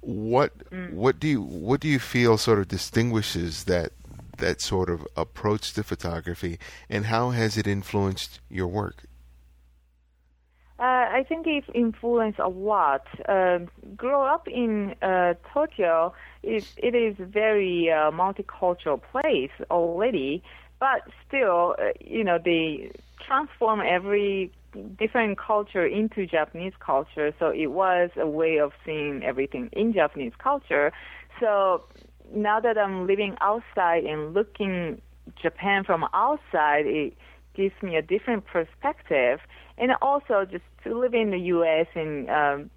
what 0.00 0.52
what 0.90 1.20
do 1.20 1.28
you 1.28 1.42
what 1.42 1.80
do 1.80 1.88
you 1.88 1.98
feel 1.98 2.38
sort 2.38 2.58
of 2.58 2.68
distinguishes 2.68 3.64
that 3.64 3.92
that 4.38 4.60
sort 4.60 4.88
of 4.88 5.06
approach 5.16 5.74
to 5.74 5.82
photography, 5.82 6.58
and 6.88 7.06
how 7.06 7.30
has 7.30 7.58
it 7.58 7.66
influenced 7.66 8.40
your 8.48 8.68
work? 8.68 9.04
Uh, 10.78 11.10
I 11.18 11.26
think 11.28 11.46
it 11.46 11.64
influenced 11.74 12.38
a 12.38 12.48
lot. 12.48 13.04
Uh, 13.28 13.58
grow 13.96 14.22
up 14.22 14.46
in 14.46 14.94
uh, 15.02 15.34
Tokyo, 15.52 16.14
it, 16.44 16.64
it 16.76 16.94
is 16.94 17.18
a 17.18 17.24
very 17.24 17.90
uh, 17.90 18.12
multicultural 18.12 19.02
place 19.10 19.50
already, 19.72 20.40
but 20.78 21.02
still, 21.26 21.74
uh, 21.80 21.88
you 22.00 22.22
know, 22.22 22.38
they 22.42 22.92
transform 23.26 23.80
every 23.80 24.52
different 24.98 25.38
culture 25.38 25.86
into 25.86 26.26
Japanese 26.26 26.74
culture. 26.80 27.32
So 27.38 27.48
it 27.50 27.68
was 27.68 28.10
a 28.16 28.26
way 28.26 28.58
of 28.58 28.72
seeing 28.84 29.22
everything 29.24 29.70
in 29.72 29.92
Japanese 29.92 30.32
culture. 30.38 30.92
So 31.40 31.84
now 32.32 32.60
that 32.60 32.76
I'm 32.76 33.06
living 33.06 33.36
outside 33.40 34.04
and 34.04 34.34
looking 34.34 35.00
Japan 35.40 35.84
from 35.84 36.04
outside, 36.12 36.86
it 36.86 37.16
gives 37.54 37.74
me 37.82 37.96
a 37.96 38.02
different 38.02 38.46
perspective. 38.46 39.40
And 39.76 39.92
also, 40.02 40.44
just 40.44 40.64
to 40.84 40.98
live 40.98 41.14
in 41.14 41.30
the 41.30 41.38
U.S. 41.38 41.86
and 41.94 42.28
um, 42.30 42.70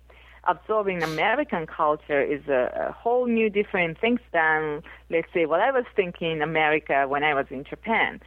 absorbing 0.46 1.04
American 1.04 1.66
culture 1.68 2.22
is 2.22 2.48
a, 2.48 2.88
a 2.90 2.92
whole 2.92 3.28
new 3.28 3.50
different 3.50 4.00
things 4.00 4.20
than, 4.34 4.82
let's 5.10 5.28
say, 5.34 5.46
what 5.46 5.62
I 5.62 5.72
was 5.72 5.86
thinking 5.96 6.32
in 6.32 6.42
America 6.42 7.06
when 7.08 7.24
I 7.24 7.34
was 7.34 7.46
in 7.50 7.64
Japan. 7.64 8.20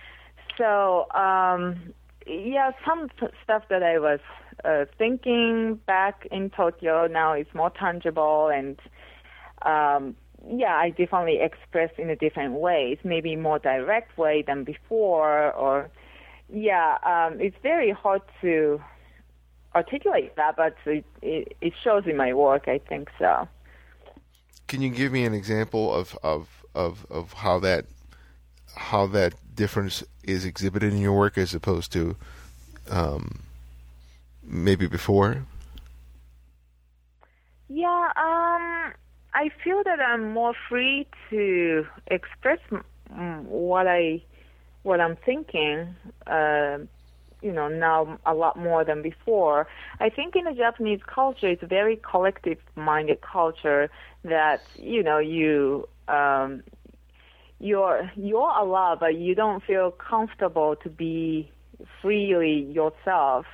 So, 0.59 1.11
um, 1.13 1.95
yeah, 2.27 2.73
some 2.87 3.09
t- 3.21 3.27
stuff 3.43 3.65
that 3.69 3.83
I 3.83 3.99
was 3.99 4.21
uh, 4.65 4.85
thinking 4.99 5.81
back 5.87 6.27
in 6.31 6.51
Tokyo 6.51 7.07
now 7.07 7.35
is 7.35 7.47
more 7.55 7.71
tangible 7.71 8.49
and 8.49 8.79
um, 9.63 10.17
yeah, 10.49 10.75
I 10.77 10.91
definitely 10.91 11.41
express 11.41 11.91
in 11.99 12.11
a 12.11 12.17
different 12.17 12.55
ways, 12.55 12.99
maybe 13.03 13.37
more 13.37 13.59
direct 13.59 14.17
way 14.19 14.43
than 14.47 14.65
before, 14.65 15.53
or 15.53 15.91
yeah, 16.53 16.99
um, 17.05 17.41
it's 17.41 17.57
very 17.63 17.91
hard 17.91 18.23
to 18.43 18.83
articulate 19.75 20.37
that, 20.37 20.57
but 20.57 20.77
it, 20.87 21.05
it, 21.23 21.57
it 21.61 21.73
shows 21.83 22.05
in 22.07 22.17
my 22.17 22.35
work. 22.35 22.69
I 22.69 22.79
think 22.79 23.09
so. 23.19 23.49
Can 24.67 24.83
you 24.83 24.91
give 24.91 25.13
me 25.13 25.25
an 25.25 25.35
example 25.35 25.95
of 25.95 26.17
of 26.23 26.49
of, 26.75 27.07
of 27.11 27.33
how 27.33 27.59
that 27.61 27.87
how 28.77 29.07
that 29.09 29.35
difference 29.55 30.05
is 30.23 30.45
exhibited 30.45 30.93
in 30.93 30.99
your 30.99 31.17
work 31.17 31.39
as 31.39 31.55
opposed 31.55 31.93
to 31.93 32.17
um, 32.91 33.41
maybe 34.43 34.87
before? 34.87 35.45
Yeah, 37.69 38.07
um, 38.17 38.93
I 39.33 39.51
feel 39.63 39.83
that 39.85 40.01
I'm 40.01 40.33
more 40.33 40.55
free 40.69 41.07
to 41.31 41.87
express 42.07 42.61
what 43.09 43.87
I 43.87 44.23
what 44.83 45.01
I'm 45.01 45.17
thinking. 45.17 45.95
Uh, 46.27 46.79
you 47.43 47.53
know, 47.53 47.69
now 47.69 48.19
a 48.25 48.33
lot 48.33 48.57
more 48.57 48.85
than 48.85 49.03
before. 49.03 49.67
I 50.01 50.09
think 50.09 50.35
in 50.35 50.45
the 50.45 50.55
Japanese 50.55 51.01
culture, 51.07 51.49
it's 51.49 51.63
a 51.63 51.67
very 51.67 51.97
collective-minded 51.97 53.21
culture 53.21 53.91
that 54.25 54.63
you 54.77 55.03
know 55.03 55.19
you 55.19 55.89
um, 56.09 56.63
you're 57.61 58.11
you're 58.17 58.51
allowed, 58.51 59.01
but 59.01 59.17
you 59.17 59.35
don't 59.35 59.63
feel 59.63 59.91
comfortable 59.91 60.77
to 60.83 60.89
be 60.89 61.51
freely 62.01 62.63
yourself. 62.73 63.47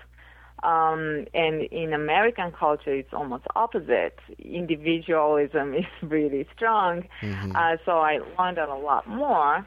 Um, 0.62 1.24
and 1.32 1.62
in 1.62 1.94
American 1.94 2.52
culture, 2.52 2.92
it's 2.92 3.14
almost 3.14 3.44
opposite. 3.56 4.18
Individualism 4.38 5.74
is 5.82 5.86
really 6.02 6.46
strong. 6.54 7.04
Mm-hmm. 7.22 7.56
Uh, 7.56 7.76
so 7.84 7.92
I 7.92 8.18
learned 8.38 8.58
a 8.58 8.74
lot 8.74 9.08
more. 9.08 9.66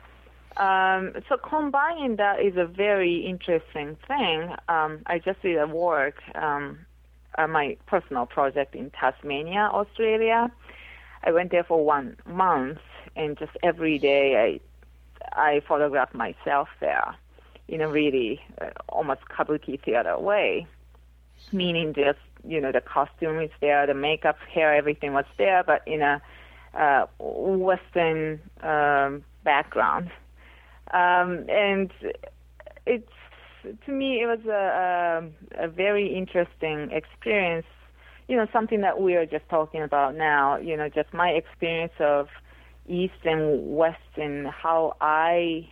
Um, 0.58 1.14
so 1.28 1.38
combining 1.38 2.18
that 2.18 2.40
is 2.40 2.58
a 2.58 2.66
very 2.66 3.26
interesting 3.26 3.98
thing. 4.08 4.54
Um, 4.70 5.02
I 5.08 5.18
just 5.18 5.42
did 5.42 5.58
a 5.58 5.66
work, 5.66 6.16
um, 6.36 6.86
uh, 7.38 7.48
my 7.48 7.78
personal 7.88 8.28
project 8.28 8.76
in 8.76 8.92
Tasmania, 8.92 9.70
Australia. 9.74 10.52
I 11.24 11.32
went 11.32 11.52
there 11.52 11.64
for 11.64 11.84
one 11.84 12.18
month, 12.28 12.78
and 13.16 13.38
just 13.38 13.52
every 13.62 14.00
day 14.00 14.60
I 15.36 15.50
I 15.52 15.62
photograph 15.68 16.14
myself 16.14 16.70
there 16.80 17.16
in 17.68 17.82
a 17.82 17.88
really 17.88 18.42
uh, 18.62 18.70
almost 18.90 19.22
kabuki 19.30 19.82
theater 19.82 20.18
way 20.20 20.68
meaning 21.52 21.94
just 21.94 22.20
you 22.46 22.60
know 22.60 22.72
the 22.72 22.82
costume 22.82 23.40
is 23.40 23.52
there, 23.62 23.86
the 23.88 23.94
makeup, 23.94 24.38
hair, 24.54 24.74
everything 24.74 25.14
was 25.14 25.26
there, 25.38 25.64
but 25.64 25.82
in 25.86 26.02
a 26.02 26.22
uh, 26.74 27.06
Western 27.20 28.40
um, 28.62 29.24
background. 29.44 30.10
Um, 30.94 31.46
and 31.50 31.92
it's 32.86 33.12
to 33.86 33.92
me 33.92 34.22
it 34.22 34.26
was 34.28 34.46
a, 34.46 35.30
a, 35.60 35.66
a 35.66 35.68
very 35.68 36.14
interesting 36.14 36.92
experience. 36.92 37.66
You 38.28 38.38
know, 38.38 38.48
something 38.54 38.82
that 38.82 39.02
we 39.02 39.16
are 39.16 39.26
just 39.26 39.48
talking 39.50 39.82
about 39.82 40.16
now. 40.16 40.58
You 40.58 40.78
know, 40.78 40.90
just 40.90 41.14
my 41.14 41.30
experience 41.30 41.94
of 42.00 42.28
East 42.88 43.14
and 43.24 43.76
West 43.76 43.98
and 44.18 44.48
how 44.48 44.96
I 45.00 45.70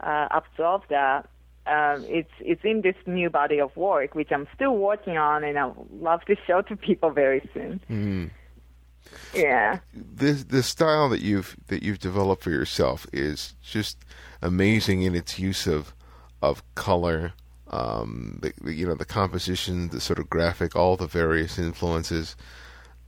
uh, 0.00 0.28
absorbed 0.30 0.86
that 0.90 1.28
um, 1.66 2.04
it's 2.08 2.30
it's 2.40 2.62
in 2.64 2.82
this 2.82 2.96
new 3.06 3.30
body 3.30 3.60
of 3.60 3.74
work, 3.76 4.14
which 4.14 4.30
I'm 4.30 4.46
still 4.54 4.76
working 4.76 5.16
on, 5.16 5.44
and 5.44 5.58
I 5.58 5.70
love 5.98 6.22
to 6.26 6.36
show 6.46 6.60
to 6.62 6.76
people 6.76 7.10
very 7.10 7.48
soon. 7.54 7.80
Mm. 7.90 8.30
Yeah. 9.34 9.78
This 9.94 10.44
the 10.44 10.62
style 10.62 11.08
that 11.08 11.22
you've 11.22 11.56
that 11.68 11.82
you've 11.82 11.98
developed 11.98 12.42
for 12.42 12.50
yourself 12.50 13.06
is 13.12 13.54
just 13.62 13.98
amazing 14.42 15.02
in 15.02 15.14
its 15.14 15.38
use 15.38 15.66
of 15.66 15.94
of 16.42 16.62
color, 16.74 17.32
um, 17.68 18.38
the, 18.42 18.52
the, 18.60 18.74
you 18.74 18.86
know 18.86 18.94
the 18.94 19.06
composition, 19.06 19.88
the 19.88 20.00
sort 20.00 20.18
of 20.18 20.28
graphic, 20.28 20.76
all 20.76 20.96
the 20.98 21.06
various 21.06 21.58
influences, 21.58 22.36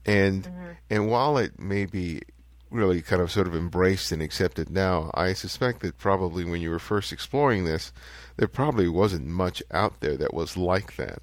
and 0.05 0.45
mm-hmm. 0.45 0.71
and 0.89 1.11
while 1.11 1.37
it 1.37 1.59
may 1.59 1.85
be 1.85 2.21
really 2.69 3.01
kind 3.01 3.21
of 3.21 3.31
sort 3.31 3.47
of 3.47 3.55
embraced 3.55 4.11
and 4.11 4.21
accepted 4.21 4.69
now, 4.69 5.11
I 5.13 5.33
suspect 5.33 5.81
that 5.81 5.97
probably 5.97 6.43
when 6.43 6.61
you 6.61 6.69
were 6.69 6.79
first 6.79 7.11
exploring 7.11 7.65
this, 7.65 7.91
there 8.37 8.47
probably 8.47 8.87
wasn't 8.87 9.27
much 9.27 9.63
out 9.71 9.99
there 9.99 10.17
that 10.17 10.33
was 10.33 10.57
like 10.57 10.95
that. 10.97 11.21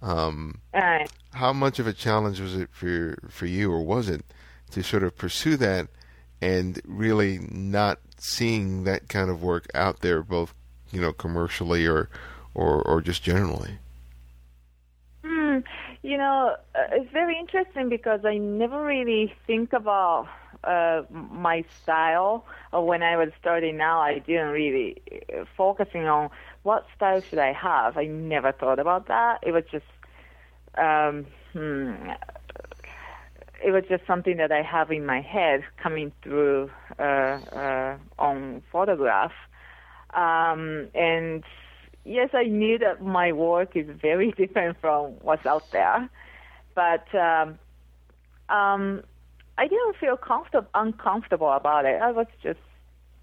Um, 0.00 0.60
right. 0.72 1.10
How 1.32 1.52
much 1.52 1.78
of 1.78 1.86
a 1.86 1.92
challenge 1.92 2.40
was 2.40 2.56
it 2.56 2.68
for 2.72 3.18
for 3.28 3.46
you, 3.46 3.72
or 3.72 3.82
was 3.82 4.08
it 4.08 4.24
to 4.70 4.82
sort 4.82 5.02
of 5.02 5.16
pursue 5.16 5.56
that 5.56 5.88
and 6.40 6.80
really 6.84 7.38
not 7.50 7.98
seeing 8.16 8.84
that 8.84 9.08
kind 9.08 9.30
of 9.30 9.42
work 9.42 9.66
out 9.74 10.00
there, 10.00 10.22
both 10.22 10.54
you 10.92 11.00
know 11.00 11.12
commercially 11.12 11.86
or 11.86 12.08
or, 12.54 12.82
or 12.82 13.00
just 13.00 13.22
generally? 13.22 13.78
Hmm. 15.24 15.58
You 16.02 16.16
know, 16.16 16.56
uh, 16.74 16.78
it's 16.92 17.10
very 17.12 17.36
interesting 17.38 17.88
because 17.88 18.24
I 18.24 18.38
never 18.38 18.84
really 18.84 19.34
think 19.46 19.72
about 19.72 20.28
uh, 20.64 21.02
my 21.10 21.64
style. 21.82 22.44
When 22.72 23.02
I 23.02 23.16
was 23.16 23.30
starting 23.40 23.76
now, 23.76 24.00
I 24.00 24.18
didn't 24.18 24.48
really 24.50 25.00
uh, 25.34 25.44
focusing 25.56 26.06
on 26.06 26.30
what 26.62 26.86
style 26.96 27.20
should 27.28 27.38
I 27.38 27.52
have. 27.52 27.96
I 27.96 28.04
never 28.06 28.52
thought 28.52 28.78
about 28.78 29.08
that. 29.08 29.38
It 29.42 29.52
was 29.52 29.64
just, 29.70 29.86
um, 30.76 31.26
hmm, 31.52 31.94
it 33.64 33.70
was 33.72 33.84
just 33.88 34.06
something 34.06 34.36
that 34.36 34.52
I 34.52 34.62
have 34.62 34.90
in 34.90 35.04
my 35.06 35.20
head 35.20 35.62
coming 35.82 36.12
through 36.22 36.70
uh, 36.98 37.02
uh, 37.02 37.96
on 38.18 38.62
photograph. 38.70 39.32
Um, 40.14 40.88
and 40.94 41.44
yes, 42.04 42.30
I 42.34 42.44
knew 42.44 42.78
that 42.78 43.02
my 43.02 43.32
work 43.32 43.76
is 43.76 43.86
very 44.00 44.32
different 44.36 44.80
from 44.80 45.12
what's 45.20 45.46
out 45.46 45.70
there, 45.72 46.08
but 46.74 47.12
um, 47.14 47.58
um, 48.48 49.02
I 49.58 49.66
didn't 49.66 49.96
feel 49.96 50.16
comfortable, 50.16 50.68
uncomfortable 50.74 51.50
about 51.50 51.84
it. 51.84 52.00
I 52.00 52.12
was 52.12 52.28
just 52.42 52.60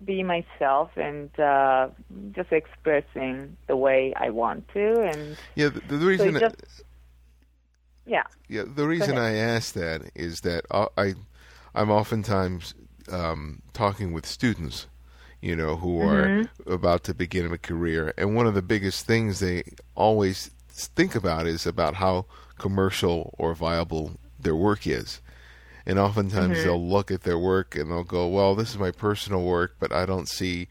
be 0.04 0.21
myself 0.21 0.91
and 0.98 1.30
uh, 1.39 1.88
just 2.34 2.52
expressing 2.52 3.56
the 3.67 3.78
way 3.78 4.13
I 4.17 4.30
want 4.30 4.67
to. 4.74 5.02
And 5.02 5.38
yeah, 5.56 5.69
the, 5.69 5.98
the 5.98 6.06
reason. 6.06 6.34
So 6.34 6.39
just, 6.41 6.84
yeah. 8.06 8.24
Yeah, 8.50 8.63
the 8.67 8.86
reason 8.86 9.17
I 9.17 9.36
ask 9.36 9.74
that 9.74 10.02
is 10.13 10.41
that 10.41 10.65
I, 10.71 11.13
I'm 11.74 11.89
oftentimes 11.89 12.74
um, 13.10 13.62
talking 13.71 14.12
with 14.12 14.26
students, 14.26 14.88
you 15.41 15.56
know, 15.56 15.78
who 15.78 16.02
are 16.02 16.26
mm-hmm. 16.26 16.71
about 16.71 17.06
to 17.06 17.13
begin 17.13 17.52
a 17.52 17.58
career, 17.58 18.13
and 18.17 18.36
one 18.36 18.45
of 18.45 18.54
the 18.54 18.62
biggest 18.62 19.08
things 19.08 19.39
they 19.39 19.63
always 19.95 20.52
think 20.67 21.15
about 21.15 21.48
is 21.48 21.65
about 21.65 21.95
how 21.95 22.26
commercial 22.58 23.34
or 23.38 23.56
viable 23.56 24.12
their 24.38 24.56
work 24.56 24.86
is 24.86 25.21
and 25.86 26.00
oftentimes 26.00 26.58
mm-hmm. 26.58 26.63
they'll 26.63 26.88
look 26.88 27.12
at 27.12 27.21
their 27.21 27.38
work 27.38 27.76
and 27.76 27.91
they'll 27.91 28.04
go, 28.04 28.28
"Well, 28.28 28.56
this 28.56 28.71
is 28.71 28.78
my 28.78 28.91
personal 28.91 29.43
work, 29.43 29.76
but 29.80 29.91
I 29.91 30.06
don't 30.06 30.28
see, 30.28 30.67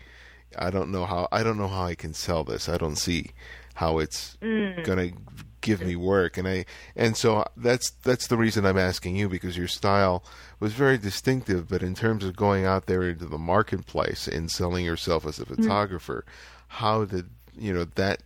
I 0.58 0.70
don't 0.70 0.90
know 0.90 1.04
how, 1.04 1.28
I 1.30 1.42
don't 1.42 1.58
know 1.58 1.68
how 1.68 1.84
I 1.84 1.94
can 1.94 2.14
sell 2.14 2.44
this. 2.44 2.68
I 2.68 2.76
don't 2.76 2.96
see 2.96 3.30
how 3.74 3.98
it's 3.98 4.36
mm. 4.42 4.82
going 4.84 5.10
to 5.10 5.16
give 5.60 5.80
me 5.80 5.96
work." 5.96 6.36
And 6.36 6.48
I, 6.48 6.64
and 6.96 7.16
so 7.16 7.44
that's 7.56 7.90
that's 8.02 8.26
the 8.26 8.36
reason 8.36 8.66
I'm 8.66 8.78
asking 8.78 9.16
you 9.16 9.28
because 9.28 9.56
your 9.56 9.68
style 9.68 10.24
was 10.58 10.72
very 10.72 10.98
distinctive, 10.98 11.68
but 11.68 11.82
in 11.82 11.94
terms 11.94 12.24
of 12.24 12.36
going 12.36 12.64
out 12.64 12.86
there 12.86 13.02
into 13.02 13.26
the 13.26 13.38
marketplace 13.38 14.26
and 14.26 14.50
selling 14.50 14.84
yourself 14.84 15.26
as 15.26 15.38
a 15.38 15.44
mm. 15.44 15.56
photographer, 15.56 16.24
mm. 16.26 16.32
how 16.68 17.04
did 17.04 17.30
you 17.56 17.72
know 17.72 17.84
that 17.94 18.22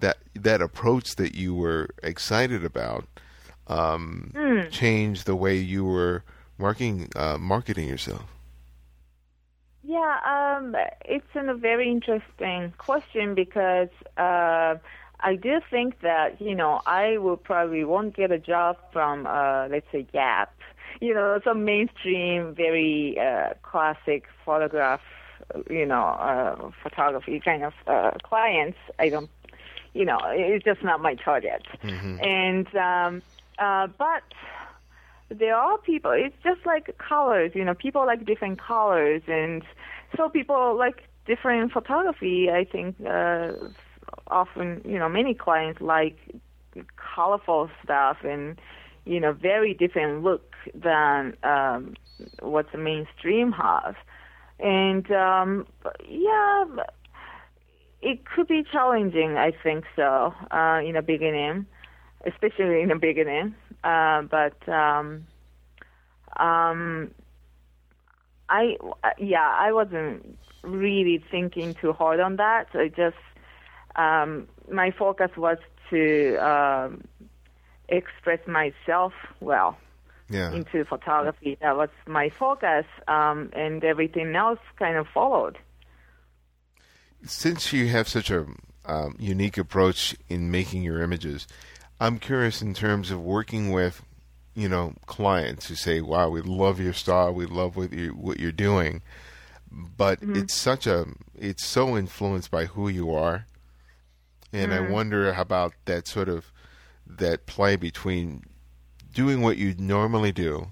that 0.00 0.18
that 0.34 0.60
approach 0.60 1.16
that 1.16 1.36
you 1.36 1.54
were 1.54 1.88
excited 2.02 2.64
about 2.64 3.06
um, 3.68 4.30
Mm. 4.34 4.70
change 4.70 5.24
the 5.24 5.34
way 5.34 5.56
you 5.56 5.84
were 5.84 6.22
marketing 6.58 7.08
uh, 7.16 7.36
marketing 7.38 7.88
yourself? 7.88 8.24
Yeah, 9.82 10.18
um, 10.58 10.74
it's 11.04 11.34
a 11.34 11.54
very 11.54 11.88
interesting 11.90 12.72
question 12.78 13.34
because 13.34 13.88
uh, 14.16 14.74
I 15.20 15.36
do 15.36 15.60
think 15.70 16.00
that 16.00 16.40
you 16.40 16.54
know 16.54 16.80
I 16.86 17.18
will 17.18 17.36
probably 17.36 17.84
won't 17.84 18.16
get 18.16 18.30
a 18.32 18.38
job 18.38 18.76
from 18.92 19.26
uh, 19.26 19.68
let's 19.70 19.86
say 19.92 20.02
Gap, 20.12 20.52
you 21.00 21.14
know, 21.14 21.40
some 21.44 21.64
mainstream, 21.64 22.54
very 22.54 23.18
uh, 23.18 23.54
classic 23.62 24.24
photograph, 24.44 25.00
you 25.70 25.86
know, 25.86 26.04
uh, 26.04 26.70
photography 26.82 27.38
kind 27.40 27.62
of 27.64 27.74
uh, 27.86 28.10
clients. 28.24 28.78
I 28.98 29.08
don't, 29.08 29.30
you 29.94 30.04
know, 30.04 30.18
it's 30.30 30.64
just 30.64 30.82
not 30.82 31.00
my 31.00 31.14
target. 31.14 31.62
And 32.20 32.66
um, 32.74 33.22
uh, 33.58 33.86
but 33.98 34.22
there 35.28 35.56
are 35.56 35.78
people 35.78 36.12
it's 36.12 36.36
just 36.44 36.64
like 36.64 36.96
colors 36.98 37.50
you 37.54 37.64
know 37.64 37.74
people 37.74 38.06
like 38.06 38.24
different 38.24 38.60
colors 38.60 39.22
and 39.26 39.62
so 40.16 40.28
people 40.28 40.76
like 40.78 41.02
different 41.26 41.72
photography 41.72 42.48
i 42.50 42.64
think 42.64 42.94
uh 43.08 43.50
often 44.28 44.80
you 44.84 44.98
know 44.98 45.08
many 45.08 45.34
clients 45.34 45.80
like 45.80 46.16
colorful 47.14 47.68
stuff 47.82 48.18
and 48.22 48.60
you 49.04 49.18
know 49.18 49.32
very 49.32 49.74
different 49.74 50.22
look 50.22 50.54
than 50.74 51.36
um 51.42 51.94
what 52.40 52.66
the 52.70 52.78
mainstream 52.78 53.50
has 53.50 53.94
and 54.60 55.10
um 55.10 55.66
yeah 56.08 56.64
it 58.00 58.24
could 58.26 58.46
be 58.46 58.62
challenging 58.70 59.36
i 59.36 59.50
think 59.62 59.84
so 59.96 60.32
uh 60.52 60.80
in 60.84 60.94
the 60.94 61.02
beginning 61.02 61.66
especially 62.26 62.82
in 62.82 62.88
the 62.88 62.96
beginning. 62.96 63.54
Uh, 63.84 64.22
but 64.22 64.68
um, 64.68 65.26
um, 66.36 67.10
I 68.48 68.76
yeah, 69.18 69.54
I 69.58 69.72
wasn't 69.72 70.38
really 70.62 71.22
thinking 71.30 71.74
too 71.80 71.92
hard 71.92 72.20
on 72.20 72.36
that. 72.36 72.66
I 72.74 72.88
just 72.88 73.16
um, 73.96 74.48
my 74.70 74.90
focus 74.90 75.30
was 75.36 75.58
to 75.90 76.36
um, 76.36 77.04
express 77.88 78.40
myself 78.46 79.12
well 79.40 79.78
Yeah. 80.28 80.52
into 80.52 80.84
photography. 80.84 81.56
That 81.60 81.76
was 81.76 81.90
my 82.06 82.30
focus, 82.30 82.86
um, 83.06 83.50
and 83.52 83.84
everything 83.84 84.34
else 84.34 84.58
kind 84.78 84.96
of 84.96 85.06
followed. 85.14 85.58
Since 87.24 87.72
you 87.72 87.88
have 87.88 88.08
such 88.08 88.30
a 88.30 88.46
um, 88.84 89.16
unique 89.18 89.58
approach 89.58 90.16
in 90.28 90.50
making 90.50 90.82
your 90.82 91.02
images, 91.02 91.46
I'm 92.00 92.18
curious 92.18 92.62
in 92.62 92.74
terms 92.74 93.10
of 93.10 93.20
working 93.22 93.72
with, 93.72 94.02
you 94.54 94.68
know, 94.68 94.94
clients 95.06 95.68
who 95.68 95.74
say, 95.74 96.00
"Wow, 96.00 96.30
we 96.30 96.40
love 96.42 96.80
your 96.80 96.92
style, 96.92 97.32
we 97.32 97.46
love 97.46 97.76
what 97.76 97.92
you 97.92 98.10
what 98.10 98.38
you're 98.38 98.52
doing," 98.52 99.02
but 99.70 100.20
mm-hmm. 100.20 100.36
it's 100.36 100.54
such 100.54 100.86
a 100.86 101.06
it's 101.34 101.66
so 101.66 101.96
influenced 101.96 102.50
by 102.50 102.66
who 102.66 102.88
you 102.88 103.12
are, 103.12 103.46
and 104.52 104.72
I 104.72 104.78
mm-hmm. 104.78 104.92
wonder 104.92 105.32
about 105.32 105.74
that 105.86 106.06
sort 106.06 106.28
of 106.28 106.52
that 107.06 107.46
play 107.46 107.76
between 107.76 108.44
doing 109.12 109.40
what 109.40 109.56
you 109.56 109.74
normally 109.78 110.32
do, 110.32 110.68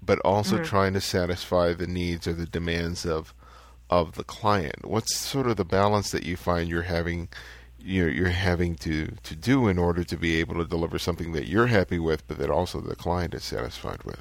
but 0.00 0.18
also 0.20 0.56
mm-hmm. 0.56 0.64
trying 0.64 0.94
to 0.94 1.00
satisfy 1.00 1.74
the 1.74 1.86
needs 1.86 2.26
or 2.26 2.32
the 2.32 2.46
demands 2.46 3.04
of 3.04 3.34
of 3.90 4.14
the 4.14 4.24
client. 4.24 4.86
What's 4.86 5.14
sort 5.14 5.46
of 5.46 5.56
the 5.56 5.66
balance 5.66 6.10
that 6.12 6.24
you 6.24 6.34
find 6.36 6.68
you're 6.68 6.82
having 6.82 7.28
you're 7.84 8.08
you're 8.08 8.28
having 8.28 8.74
to 8.76 9.08
to 9.22 9.36
do 9.36 9.68
in 9.68 9.78
order 9.78 10.04
to 10.04 10.16
be 10.16 10.40
able 10.40 10.54
to 10.56 10.64
deliver 10.64 10.98
something 10.98 11.32
that 11.32 11.46
you're 11.46 11.66
happy 11.66 11.98
with, 11.98 12.26
but 12.28 12.38
that 12.38 12.50
also 12.50 12.80
the 12.80 12.96
client 12.96 13.34
is 13.34 13.44
satisfied 13.44 14.02
with. 14.04 14.20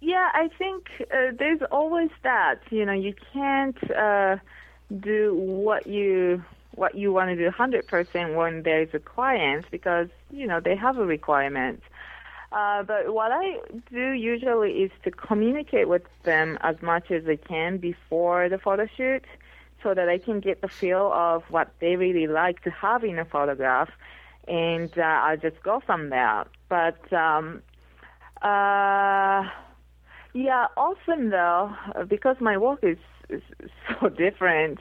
Yeah, 0.00 0.28
I 0.32 0.48
think 0.58 0.88
uh, 1.12 1.32
there's 1.38 1.60
always 1.70 2.10
that. 2.22 2.60
You 2.70 2.86
know, 2.86 2.92
you 2.92 3.14
can't 3.32 3.90
uh, 3.90 4.36
do 5.00 5.34
what 5.34 5.86
you 5.86 6.42
what 6.74 6.94
you 6.94 7.12
want 7.12 7.28
to 7.28 7.36
do 7.36 7.50
100% 7.50 8.36
when 8.36 8.62
there's 8.62 8.88
a 8.94 8.98
client 8.98 9.66
because 9.70 10.08
you 10.30 10.46
know 10.46 10.60
they 10.60 10.76
have 10.76 10.98
a 10.98 11.04
requirement. 11.04 11.82
Uh, 12.52 12.82
but 12.82 13.14
what 13.14 13.30
I 13.30 13.60
do 13.92 14.10
usually 14.10 14.72
is 14.82 14.90
to 15.04 15.10
communicate 15.10 15.88
with 15.88 16.02
them 16.24 16.58
as 16.62 16.80
much 16.82 17.10
as 17.10 17.24
I 17.28 17.36
can 17.36 17.78
before 17.78 18.48
the 18.48 18.58
photo 18.58 18.88
shoot 18.96 19.24
so 19.82 19.94
that 19.94 20.08
I 20.08 20.18
can 20.18 20.40
get 20.40 20.60
the 20.60 20.68
feel 20.68 21.12
of 21.12 21.44
what 21.50 21.72
they 21.80 21.96
really 21.96 22.26
like 22.26 22.62
to 22.62 22.70
have 22.70 23.04
in 23.04 23.18
a 23.18 23.24
photograph, 23.24 23.90
and 24.46 24.90
uh, 24.98 25.02
I'll 25.02 25.36
just 25.36 25.62
go 25.62 25.80
from 25.84 26.10
there. 26.10 26.44
But 26.68 27.12
um, 27.12 27.62
uh, 28.42 29.44
yeah, 30.32 30.66
often 30.76 31.30
though, 31.30 31.72
because 32.08 32.36
my 32.40 32.56
work 32.56 32.80
is, 32.82 32.98
is 33.28 33.42
so 34.00 34.08
different, 34.08 34.78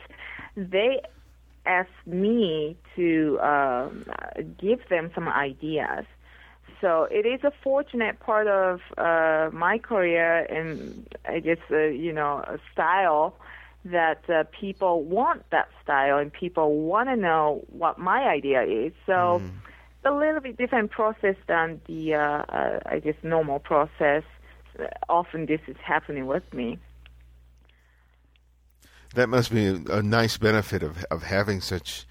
they 0.55 1.01
ask 1.65 1.89
me 2.05 2.77
to 2.95 3.39
um, 3.41 4.05
give 4.59 4.79
them 4.89 5.11
some 5.13 5.27
ideas. 5.27 6.05
So 6.81 7.07
it 7.11 7.25
is 7.25 7.43
a 7.43 7.51
fortunate 7.63 8.19
part 8.19 8.47
of 8.47 8.79
uh, 8.97 9.49
my 9.53 9.77
career 9.79 10.45
and 10.45 11.07
I 11.27 11.39
guess 11.39 11.57
uh, 11.71 11.77
you 11.87 12.13
know 12.13 12.43
style 12.71 13.35
that 13.85 14.29
uh, 14.29 14.43
people 14.59 15.03
want 15.03 15.43
that 15.51 15.69
style 15.83 16.17
and 16.17 16.31
people 16.33 16.81
want 16.81 17.09
to 17.09 17.15
know 17.15 17.63
what 17.69 17.97
my 17.97 18.23
idea 18.23 18.63
is. 18.63 18.91
So 19.05 19.41
it's 19.41 20.05
a 20.05 20.11
little 20.11 20.41
bit 20.41 20.57
different 20.57 20.91
process 20.91 21.35
than 21.47 21.79
the 21.87 22.15
uh, 22.15 22.19
uh, 22.19 22.79
I 22.85 22.99
guess 22.99 23.15
normal 23.23 23.59
process. 23.59 24.23
Uh, 24.77 24.85
Often 25.07 25.45
this 25.47 25.61
is 25.67 25.77
happening 25.83 26.25
with 26.27 26.53
me. 26.53 26.77
That 29.15 29.29
must 29.29 29.51
be 29.51 29.65
a, 29.65 29.75
a 29.89 30.03
nice 30.03 30.37
benefit 30.37 30.83
of 30.83 31.03
of 31.09 31.23
having 31.23 31.61
such. 31.61 32.05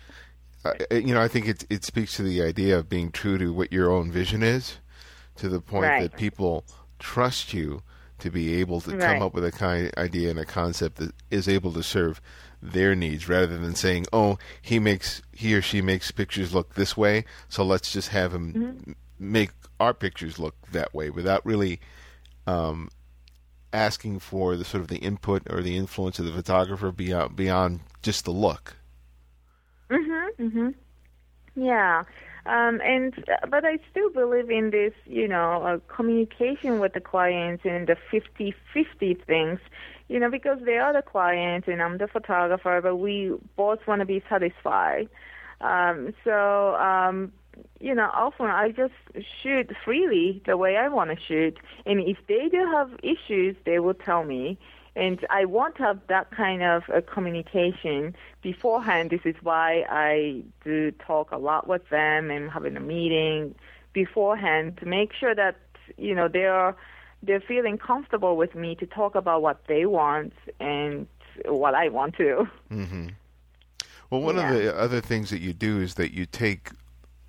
Uh, 0.65 0.73
you 0.91 1.15
know, 1.15 1.21
I 1.21 1.29
think 1.29 1.47
it 1.47 1.65
it 1.71 1.85
speaks 1.85 2.17
to 2.17 2.23
the 2.23 2.43
idea 2.43 2.77
of 2.79 2.89
being 2.89 3.13
true 3.13 3.39
to 3.39 3.53
what 3.53 3.73
your 3.73 3.91
own 3.91 4.11
vision 4.11 4.43
is, 4.43 4.79
to 5.37 5.49
the 5.49 5.61
point 5.61 5.85
Right. 5.85 6.03
that 6.11 6.19
people 6.19 6.65
trust 6.99 7.55
you 7.55 7.83
to 8.19 8.31
be 8.31 8.55
able 8.61 8.81
to 8.83 8.97
come 9.15 9.23
up 9.23 9.35
with 9.35 9.45
a 9.45 9.53
kind 9.53 9.91
idea 9.97 10.31
and 10.31 10.39
a 10.39 10.45
concept 10.45 10.97
that 10.97 11.13
is 11.31 11.49
able 11.49 11.73
to 11.73 11.83
serve 11.83 12.21
their 12.61 12.95
needs, 12.97 13.29
rather 13.29 13.57
than 13.59 13.75
saying, 13.75 14.07
"Oh, 14.13 14.39
he 14.61 14.79
makes 14.79 15.23
he 15.33 15.55
or 15.55 15.63
she 15.63 15.81
makes 15.81 16.11
pictures 16.11 16.53
look 16.55 16.75
this 16.75 16.97
way, 16.97 17.25
so 17.49 17.65
let's 17.65 17.93
just 17.93 18.09
have 18.09 18.35
him 18.35 18.53
m- 18.87 18.97
make 19.19 19.51
our 19.79 19.95
pictures 19.95 20.39
look 20.39 20.55
that 20.73 20.93
way," 20.95 21.11
without 21.11 21.45
really 21.47 21.81
um, 22.47 22.89
asking 23.73 24.19
for 24.19 24.57
the 24.57 24.65
sort 24.65 24.81
of 24.81 24.89
the 24.89 24.97
input 24.99 25.43
or 25.51 25.63
the 25.63 25.77
influence 25.77 26.19
of 26.19 26.25
the 26.25 26.33
photographer 26.33 26.91
beyond 26.91 27.37
beyond 27.37 27.81
just 28.03 28.25
the 28.25 28.33
look. 28.33 28.75
Mhm. 29.91 30.29
Mhm. 30.41 30.75
Yeah. 31.55 32.05
Um, 32.49 32.81
and 32.83 33.13
uh, 33.29 33.47
but 33.47 33.67
I 33.67 33.79
still 33.91 34.09
believe 34.09 34.51
in 34.51 34.71
this, 34.71 34.95
you 35.05 35.29
know, 35.29 35.63
uh, 35.63 35.95
communication 35.95 36.81
with 36.81 36.95
the 36.95 37.01
clients 37.01 37.63
and 37.67 37.87
the 37.87 37.97
50-50 38.11 39.23
things, 39.27 39.61
you 40.09 40.19
know, 40.19 40.31
because 40.31 40.59
they 40.65 40.79
are 40.79 40.95
the 40.95 41.03
client 41.03 41.67
and 41.67 41.83
I'm 41.83 41.99
the 41.99 42.09
photographer, 42.09 42.81
but 42.83 42.97
we 42.97 43.35
both 43.57 43.87
want 43.87 44.01
to 44.01 44.07
be 44.07 44.23
satisfied. 44.31 45.11
Um, 45.61 46.15
so, 46.25 46.75
um, 46.77 47.33
you 47.81 47.95
know, 47.95 48.09
often 48.15 48.47
I 48.47 48.71
just 48.71 48.95
shoot 49.43 49.71
freely 49.85 50.43
the 50.47 50.57
way 50.57 50.79
I 50.79 50.89
want 50.89 51.11
to 51.11 51.17
shoot, 51.23 51.59
and 51.85 52.01
if 52.01 52.17
they 52.29 52.49
do 52.49 52.65
have 52.65 52.91
issues, 53.03 53.57
they 53.67 53.79
will 53.79 53.93
tell 53.93 54.25
me. 54.25 54.57
And 54.99 55.25
I 55.31 55.45
want 55.45 55.77
to 55.77 55.83
have 55.85 56.01
that 56.09 56.31
kind 56.33 56.61
of 56.63 56.83
uh, 56.93 57.01
communication 57.15 58.17
beforehand. 58.43 59.11
This 59.11 59.21
is 59.25 59.37
why 59.43 59.85
I 59.89 60.43
do 60.65 60.91
talk 60.91 61.31
a 61.31 61.39
lot 61.39 61.69
with 61.69 61.89
them 61.89 62.31
and 62.33 62.51
having 62.51 62.77
a 62.77 62.81
meeting 62.81 63.55
beforehand 63.93 64.77
to 64.79 64.87
make 64.87 65.13
sure 65.13 65.35
that 65.37 65.57
you 65.97 66.15
know 66.15 66.27
they're 66.29 66.75
they're 67.23 67.41
feeling 67.41 67.79
comfortable 67.79 68.37
with 68.37 68.55
me 68.55 68.75
to 68.77 68.87
talk 68.87 69.15
about 69.15 69.41
what 69.41 69.59
they 69.69 69.87
want 69.87 70.33
and 70.61 71.07
what 71.47 71.75
I 71.75 71.89
want 71.89 72.17
to. 72.17 72.49
Well, 74.11 74.21
one 74.23 74.37
Yeah. 74.37 74.51
of 74.53 74.59
the 74.63 74.77
other 74.77 75.01
things 75.01 75.31
that 75.31 75.41
you 75.41 75.53
do 75.53 75.81
is 75.81 75.95
that 75.95 76.13
you 76.13 76.27
take 76.27 76.71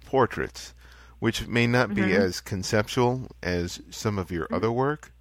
portraits, 0.05 0.73
which 1.19 1.47
may 1.47 1.67
not 1.67 1.93
be 1.93 2.13
as 2.13 2.41
conceptual 2.41 3.27
as 3.43 3.81
some 3.91 4.17
of 4.17 4.31
your 4.31 4.47
other 4.51 4.71
work, 4.71 5.11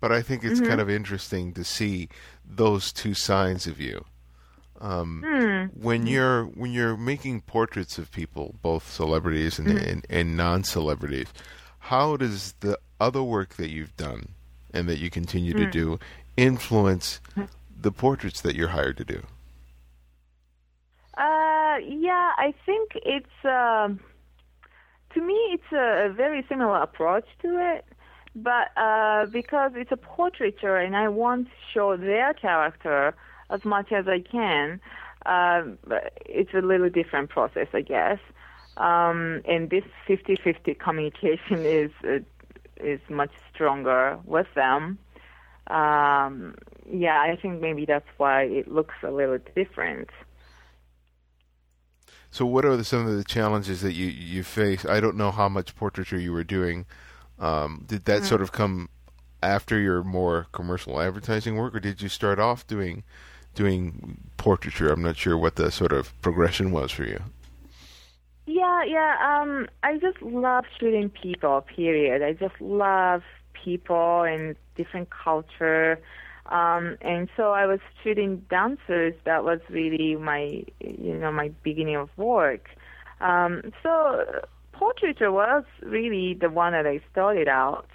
but 0.00 0.10
I 0.10 0.22
think 0.22 0.44
it's 0.44 0.60
kind 0.60 0.80
of 0.80 0.88
interesting 0.90 1.52
to 1.54 1.64
see 1.64 2.08
those 2.44 2.92
two 2.92 3.14
sides 3.14 3.66
of 3.66 3.80
you. 3.80 4.04
Um, 4.80 5.70
When 5.74 6.06
you're 6.06 6.44
when 6.44 6.72
you're 6.72 6.96
making 6.96 7.42
portraits 7.42 7.98
of 7.98 8.10
people, 8.10 8.54
both 8.62 8.90
celebrities 8.90 9.58
and, 9.58 9.68
and, 9.68 10.06
and 10.08 10.36
non-celebrities, 10.36 11.28
how 11.80 12.16
does 12.16 12.54
the 12.60 12.78
other 12.98 13.22
work 13.22 13.54
that 13.56 13.70
you've 13.70 13.96
done 13.96 14.30
and 14.72 14.88
that 14.88 14.98
you 14.98 15.10
continue 15.10 15.52
to 15.52 15.66
do 15.70 15.98
influence 16.36 17.20
the 17.78 17.92
portraits 17.92 18.40
that 18.40 18.54
you're 18.54 18.68
hired 18.68 18.96
to 18.96 19.04
do? 19.04 19.22
Uh, 21.18 21.76
yeah, 21.84 22.32
I 22.38 22.54
think 22.64 22.92
it's 23.04 23.44
um, 23.44 24.00
to 25.12 25.20
me 25.20 25.34
it's 25.52 25.72
a 25.72 26.10
very 26.14 26.44
similar 26.48 26.80
approach 26.80 27.26
to 27.42 27.48
it, 27.74 27.84
but 28.34 28.76
uh, 28.76 29.26
because 29.26 29.72
it's 29.74 29.92
a 29.92 29.96
portraiture 29.96 30.76
and 30.76 30.96
I 30.96 31.08
want 31.08 31.46
to 31.46 31.52
show 31.72 31.96
their 31.96 32.32
character 32.34 33.14
as 33.50 33.64
much 33.64 33.92
as 33.92 34.06
I 34.06 34.20
can, 34.20 34.80
uh, 35.26 35.62
it's 36.26 36.54
a 36.54 36.60
little 36.60 36.88
different 36.88 37.30
process, 37.30 37.68
I 37.72 37.82
guess. 37.82 38.18
Um, 38.76 39.42
and 39.46 39.68
this 39.68 39.84
50-50 40.08 40.78
communication 40.78 41.58
is 41.58 41.90
uh, 42.04 42.20
is 42.82 43.00
much 43.10 43.30
stronger 43.52 44.18
with 44.24 44.46
them. 44.54 44.98
Um, 45.66 46.54
yeah, 46.90 47.20
I 47.20 47.36
think 47.40 47.60
maybe 47.60 47.84
that's 47.84 48.08
why 48.16 48.44
it 48.44 48.68
looks 48.68 48.94
a 49.02 49.10
little 49.10 49.38
different. 49.54 50.08
So, 52.30 52.46
what 52.46 52.64
are 52.64 52.76
the, 52.76 52.84
some 52.84 53.06
of 53.06 53.16
the 53.16 53.24
challenges 53.24 53.82
that 53.82 53.92
you 53.92 54.06
you 54.06 54.42
face? 54.42 54.84
I 54.86 55.00
don't 55.00 55.16
know 55.16 55.30
how 55.30 55.48
much 55.48 55.76
portraiture 55.76 56.18
you 56.18 56.32
were 56.32 56.44
doing. 56.44 56.86
Um, 57.40 57.84
did 57.86 58.04
that 58.04 58.18
mm-hmm. 58.18 58.26
sort 58.26 58.42
of 58.42 58.52
come 58.52 58.88
after 59.42 59.78
your 59.78 60.04
more 60.04 60.46
commercial 60.52 61.00
advertising 61.00 61.56
work, 61.56 61.74
or 61.74 61.80
did 61.80 62.02
you 62.02 62.08
start 62.08 62.38
off 62.38 62.66
doing 62.66 63.02
doing 63.54 64.20
portraiture? 64.36 64.92
I'm 64.92 65.02
not 65.02 65.16
sure 65.16 65.36
what 65.36 65.56
the 65.56 65.70
sort 65.70 65.92
of 65.92 66.18
progression 66.20 66.70
was 66.70 66.92
for 66.92 67.04
you. 67.04 67.20
Yeah, 68.46 68.84
yeah. 68.84 69.16
Um, 69.22 69.68
I 69.82 69.96
just 69.98 70.20
love 70.22 70.64
shooting 70.78 71.08
people. 71.08 71.62
Period. 71.62 72.22
I 72.22 72.32
just 72.32 72.60
love 72.60 73.22
people 73.52 74.22
and 74.22 74.56
different 74.76 75.08
culture. 75.10 76.00
Um, 76.46 76.96
and 77.00 77.28
so 77.36 77.52
I 77.52 77.66
was 77.66 77.80
shooting 78.02 78.44
dancers. 78.50 79.14
That 79.24 79.44
was 79.44 79.60
really 79.68 80.16
my, 80.16 80.64
you 80.80 81.14
know, 81.14 81.30
my 81.30 81.50
beginning 81.62 81.96
of 81.96 82.10
work. 82.16 82.68
Um, 83.20 83.72
so 83.82 84.24
portraiture 84.80 85.30
was 85.30 85.64
really 85.82 86.32
the 86.32 86.48
one 86.48 86.72
that 86.72 86.86
I 86.86 87.00
started 87.12 87.48
out 87.48 87.90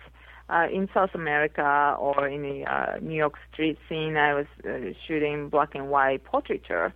uh, 0.49 0.67
in 0.71 0.87
South 0.93 1.15
America 1.15 1.95
or 1.99 2.27
in 2.27 2.43
the 2.43 2.63
uh, 2.71 2.99
New 3.01 3.15
York 3.15 3.33
street 3.51 3.79
scene. 3.89 4.15
I 4.15 4.35
was 4.35 4.45
uh, 4.63 4.93
shooting 5.07 5.49
black 5.49 5.73
and 5.73 5.89
white 5.89 6.23
portraiture, 6.23 6.93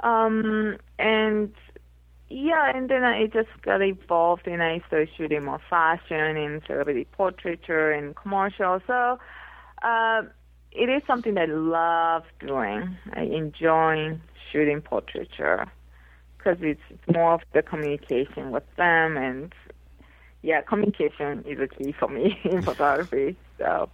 um, 0.00 0.78
and 1.00 1.52
yeah, 2.28 2.70
and 2.72 2.88
then 2.88 3.02
I 3.02 3.26
just 3.26 3.50
got 3.62 3.82
involved 3.82 4.46
and 4.46 4.62
I 4.62 4.80
started 4.86 5.08
shooting 5.16 5.44
more 5.44 5.60
fashion 5.68 6.36
and 6.36 6.62
celebrity 6.66 7.06
portraiture 7.10 7.90
and 7.90 8.14
commercial. 8.14 8.80
So 8.86 9.18
uh, 9.82 10.22
it 10.70 10.88
is 10.88 11.02
something 11.08 11.34
that 11.34 11.48
I 11.48 11.52
love 11.52 12.22
doing. 12.38 12.96
I 13.12 13.22
enjoy 13.22 14.16
shooting 14.52 14.80
portraiture 14.80 15.66
because 16.44 16.58
it's 16.62 16.80
more 17.08 17.34
of 17.34 17.40
the 17.52 17.62
communication 17.62 18.50
with 18.50 18.64
them 18.76 19.16
and 19.16 19.52
yeah, 20.42 20.60
communication 20.60 21.42
is 21.48 21.58
a 21.58 21.68
key 21.68 21.92
for 21.92 22.08
me 22.08 22.38
in 22.44 22.60
photography. 22.60 23.36
So 23.58 23.88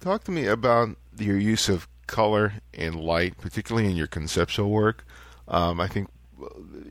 talk 0.00 0.24
to 0.24 0.30
me 0.30 0.46
about 0.46 0.90
your 1.18 1.38
use 1.38 1.68
of 1.68 1.88
color 2.06 2.54
and 2.74 2.94
light, 2.94 3.38
particularly 3.38 3.88
in 3.88 3.96
your 3.96 4.06
conceptual 4.06 4.70
work. 4.70 5.06
Um, 5.46 5.80
I 5.80 5.86
think 5.86 6.10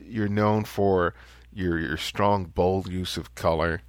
you're 0.04 0.28
known 0.28 0.64
for 0.64 1.14
your 1.52 1.78
your 1.78 1.96
strong, 1.96 2.46
bold 2.46 2.88
use 2.88 3.16
of 3.16 3.34
color 3.34 3.82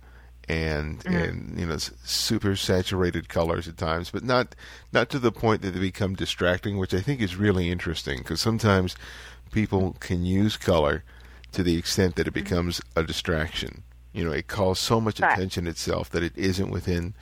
and 0.50 1.00
mm-hmm. 1.04 1.16
and 1.16 1.60
you 1.60 1.66
know 1.66 1.78
super 1.78 2.56
saturated 2.56 3.30
colors 3.30 3.68
at 3.68 3.78
times, 3.78 4.10
but 4.10 4.24
not 4.24 4.56
not 4.92 5.10
to 5.10 5.20
the 5.20 5.32
point 5.32 5.62
that 5.62 5.72
they 5.72 5.80
become 5.80 6.16
distracting, 6.16 6.78
which 6.78 6.94
I 6.94 7.02
think 7.02 7.22
is 7.22 7.36
really 7.36 7.70
interesting 7.70 8.18
because 8.18 8.42
sometimes 8.42 8.96
people 9.52 9.96
can 10.00 10.26
use 10.26 10.58
color 10.58 11.04
to 11.52 11.64
the 11.64 11.78
extent 11.78 12.16
that 12.16 12.28
it 12.28 12.34
mm-hmm. 12.34 12.44
becomes 12.44 12.82
a 12.96 13.04
distraction. 13.04 13.84
You 14.14 14.26
know, 14.26 14.32
it 14.32 14.48
calls 14.48 14.80
so 14.80 15.00
much 15.00 15.20
right. 15.20 15.34
attention 15.34 15.68
itself 15.68 16.10
that 16.12 16.24
it 16.24 16.36
isn't 16.36 16.72
within. 16.72 17.14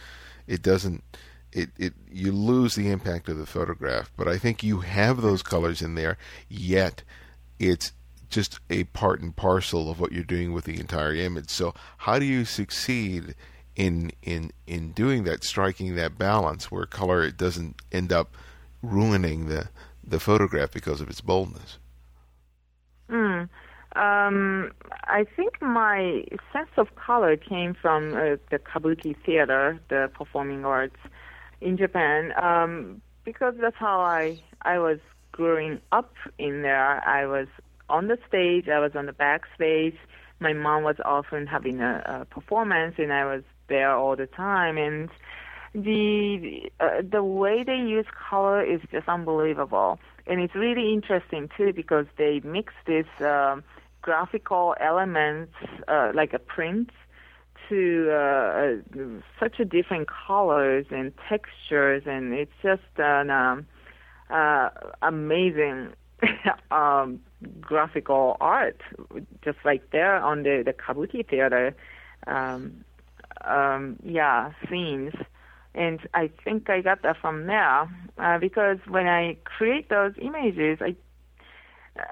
It 0.47 0.61
doesn't. 0.61 1.03
It, 1.51 1.69
it 1.77 1.93
you 2.11 2.31
lose 2.31 2.75
the 2.75 2.89
impact 2.89 3.29
of 3.29 3.37
the 3.37 3.45
photograph. 3.45 4.11
But 4.15 4.27
I 4.27 4.37
think 4.37 4.63
you 4.63 4.81
have 4.81 5.21
those 5.21 5.43
colors 5.43 5.81
in 5.81 5.95
there, 5.95 6.17
yet 6.49 7.03
it's 7.59 7.91
just 8.29 8.59
a 8.69 8.83
part 8.85 9.21
and 9.21 9.35
parcel 9.35 9.89
of 9.89 9.99
what 9.99 10.11
you're 10.11 10.23
doing 10.23 10.53
with 10.53 10.65
the 10.65 10.79
entire 10.79 11.13
image. 11.13 11.49
So 11.49 11.73
how 11.97 12.19
do 12.19 12.25
you 12.25 12.45
succeed 12.45 13.35
in 13.75 14.11
in 14.21 14.51
in 14.65 14.91
doing 14.91 15.23
that, 15.25 15.43
striking 15.43 15.95
that 15.95 16.17
balance 16.17 16.71
where 16.71 16.85
color 16.85 17.23
it 17.23 17.37
doesn't 17.37 17.75
end 17.91 18.11
up 18.11 18.35
ruining 18.81 19.47
the 19.47 19.69
the 20.03 20.19
photograph 20.19 20.71
because 20.71 21.01
of 21.01 21.09
its 21.09 21.21
boldness? 21.21 21.77
Mm. 23.09 23.49
Um, 23.95 24.71
I 25.05 25.25
think 25.35 25.61
my 25.61 26.23
sense 26.53 26.69
of 26.77 26.95
color 26.95 27.35
came 27.37 27.73
from 27.73 28.13
uh, 28.13 28.35
the 28.51 28.59
kabuki 28.59 29.15
theater, 29.25 29.79
the 29.89 30.11
performing 30.13 30.65
arts 30.65 30.97
in 31.61 31.77
Japan, 31.77 32.31
um, 32.41 33.01
because 33.23 33.55
that's 33.59 33.77
how 33.77 34.01
I 34.01 34.39
I 34.61 34.77
was 34.79 34.99
growing 35.31 35.79
up 35.91 36.13
in 36.37 36.61
there. 36.61 37.07
I 37.07 37.25
was 37.25 37.47
on 37.89 38.07
the 38.07 38.17
stage. 38.27 38.67
I 38.67 38.79
was 38.79 38.91
on 38.95 39.05
the 39.05 39.13
backstage. 39.13 39.95
My 40.39 40.53
mom 40.53 40.83
was 40.83 40.97
often 41.03 41.47
having 41.47 41.79
a, 41.81 42.03
a 42.05 42.25
performance, 42.25 42.95
and 42.97 43.11
I 43.11 43.25
was 43.25 43.43
there 43.69 43.95
all 43.95 44.15
the 44.15 44.27
time. 44.27 44.77
And 44.77 45.09
the 45.73 46.69
uh, 46.79 47.01
the 47.09 47.23
way 47.23 47.63
they 47.63 47.77
use 47.77 48.05
color 48.29 48.63
is 48.63 48.81
just 48.91 49.07
unbelievable, 49.07 49.99
and 50.27 50.39
it's 50.39 50.55
really 50.55 50.93
interesting 50.93 51.49
too 51.55 51.73
because 51.73 52.05
they 52.17 52.41
mix 52.43 52.73
these 52.85 53.05
uh, 53.19 53.57
graphical 54.01 54.75
elements 54.79 55.53
uh, 55.87 56.11
like 56.13 56.33
a 56.33 56.39
print 56.39 56.89
to 57.69 58.11
uh, 58.11 58.75
such 59.39 59.59
a 59.59 59.65
different 59.65 60.07
colors 60.07 60.85
and 60.91 61.11
textures, 61.27 62.03
and 62.05 62.33
it's 62.33 62.51
just 62.63 62.81
an 62.97 63.29
um, 63.29 63.65
uh, 64.29 64.69
amazing 65.01 65.89
um, 66.71 67.19
graphical 67.59 68.37
art, 68.39 68.81
just 69.43 69.57
like 69.65 69.91
there 69.91 70.15
on 70.15 70.43
the 70.43 70.63
the 70.65 70.73
kabuki 70.73 71.27
theater, 71.27 71.75
um, 72.27 72.83
um, 73.43 73.97
yeah, 74.03 74.51
scenes. 74.69 75.13
And 75.75 75.99
I 76.13 76.31
think 76.43 76.69
I 76.69 76.81
got 76.81 77.03
that 77.03 77.17
from 77.21 77.45
there 77.45 77.87
uh, 78.19 78.37
because 78.39 78.77
when 78.87 79.07
I 79.07 79.37
create 79.43 79.89
those 79.89 80.13
images, 80.21 80.79
I 80.81 80.95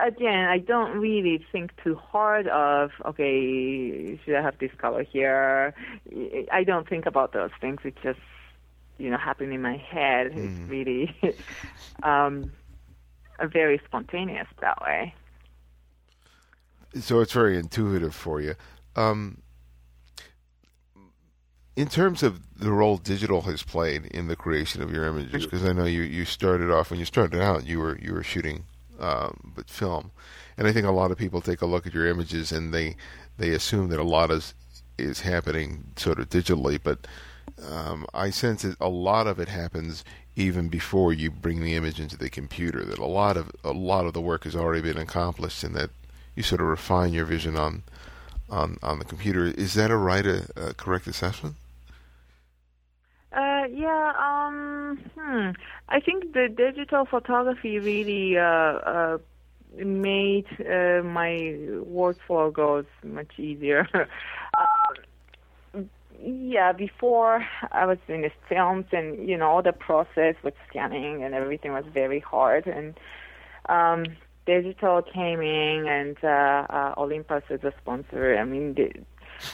again 0.04 0.46
I 0.50 0.58
don't 0.58 0.98
really 0.98 1.46
think 1.52 1.72
too 1.84 1.96
hard 1.96 2.48
of 2.48 2.92
okay, 3.06 4.20
should 4.24 4.36
I 4.36 4.42
have 4.42 4.58
this 4.60 4.72
color 4.78 5.04
here? 5.04 5.74
I 6.52 6.64
don't 6.64 6.88
think 6.88 7.06
about 7.06 7.34
those 7.34 7.52
things. 7.62 7.80
It 7.84 7.96
just 8.04 8.20
you 8.98 9.10
know 9.10 9.18
happen 9.18 9.52
in 9.52 9.62
my 9.62 9.78
head. 9.78 10.32
Mm. 10.32 10.38
It's 10.38 10.70
really. 10.70 11.36
um, 12.04 12.52
very 13.44 13.82
spontaneous 13.86 14.48
that 14.62 14.82
way. 14.82 15.14
So 17.00 17.20
it's 17.20 17.34
very 17.34 17.58
intuitive 17.58 18.16
for 18.16 18.40
you. 18.40 18.56
Um, 18.96 19.42
in 21.76 21.88
terms 21.88 22.24
of 22.24 22.40
the 22.58 22.72
role 22.72 22.98
digital 22.98 23.42
has 23.42 23.64
played 23.64 24.06
in 24.06 24.28
the 24.28 24.36
creation 24.36 24.82
of 24.82 24.92
your 24.92 25.06
images, 25.06 25.46
because 25.46 25.66
I 25.66 25.74
know 25.74 25.86
you, 25.86 26.02
you 26.02 26.26
started 26.26 26.72
off 26.72 26.90
when 26.90 27.00
you 27.00 27.06
started 27.06 27.42
out, 27.42 27.66
you 27.66 27.80
were 27.80 27.98
you 28.00 28.14
were 28.14 28.24
shooting 28.24 28.64
um, 29.00 29.54
but 29.56 29.70
film, 29.70 30.12
and 30.58 30.68
I 30.68 30.72
think 30.72 30.86
a 30.86 30.92
lot 30.92 31.12
of 31.12 31.18
people 31.18 31.42
take 31.42 31.62
a 31.62 31.66
look 31.66 31.86
at 31.86 31.94
your 31.94 32.08
images 32.08 32.52
and 32.52 32.74
they 32.74 32.96
they 33.38 33.50
assume 33.50 33.90
that 33.90 34.00
a 34.00 34.04
lot 34.04 34.32
is 34.32 34.54
is 34.98 35.22
happening 35.22 35.92
sort 35.98 36.20
of 36.20 36.30
digitally, 36.30 36.80
but 36.82 37.06
um, 37.70 38.06
I 38.14 38.30
sense 38.30 38.62
that 38.62 38.78
a 38.80 38.90
lot 38.90 39.28
of 39.28 39.40
it 39.40 39.50
happens 39.50 40.04
even 40.38 40.68
before 40.70 41.14
you 41.14 41.32
bring 41.32 41.62
the 41.62 41.76
image 41.76 42.00
into 42.00 42.18
the 42.18 42.30
computer. 42.30 42.84
That 42.86 43.00
a 43.00 43.06
lot 43.06 43.36
of 43.36 43.52
a 43.64 43.72
lot 43.72 44.06
of 44.06 44.14
the 44.14 44.22
work 44.22 44.46
has 44.46 44.56
already 44.56 44.82
been 44.82 44.98
accomplished, 44.98 45.64
and 45.64 45.76
that 45.76 45.90
you 46.36 46.44
sort 46.44 46.62
of 46.62 46.68
refine 46.68 47.12
your 47.12 47.26
vision 47.26 47.58
on 47.58 47.84
on 48.50 48.78
on 48.82 49.00
the 49.00 49.06
computer. 49.06 49.46
Is 49.46 49.74
that 49.74 49.92
a 49.92 49.98
right, 49.98 50.26
a, 50.26 50.48
a 50.56 50.74
correct 50.74 51.08
assessment? 51.08 51.56
Yeah, 53.72 54.14
um, 54.20 55.00
hmm. 55.18 55.50
I 55.90 56.00
think 56.00 56.34
the 56.34 56.50
digital 56.50 57.06
photography 57.06 57.80
really 57.80 58.38
uh, 58.38 58.42
uh, 58.44 59.18
made 59.78 60.46
uh, 60.60 61.04
my 61.04 61.56
workflow 61.90 62.54
goes 62.54 62.86
much 63.04 63.38
easier. 63.38 63.88
Uh, 63.94 65.82
yeah, 66.22 66.72
before 66.72 67.46
I 67.72 67.86
was 67.86 67.98
the 68.08 68.32
films 68.48 68.86
and 68.92 69.28
you 69.28 69.38
know 69.38 69.50
all 69.50 69.62
the 69.62 69.74
process 69.74 70.36
with 70.44 70.54
scanning 70.70 71.24
and 71.24 71.34
everything 71.34 71.74
was 71.74 71.86
very 71.94 72.20
hard 72.20 72.68
and 72.68 72.98
um 73.68 74.06
digital 74.46 75.02
came 75.02 75.42
in 75.42 75.88
and 75.88 76.18
uh, 76.24 76.66
uh 76.70 76.94
Olympus 76.98 77.44
is 77.50 77.64
a 77.64 77.74
sponsor. 77.82 78.38
I 78.38 78.46
mean 78.46 78.76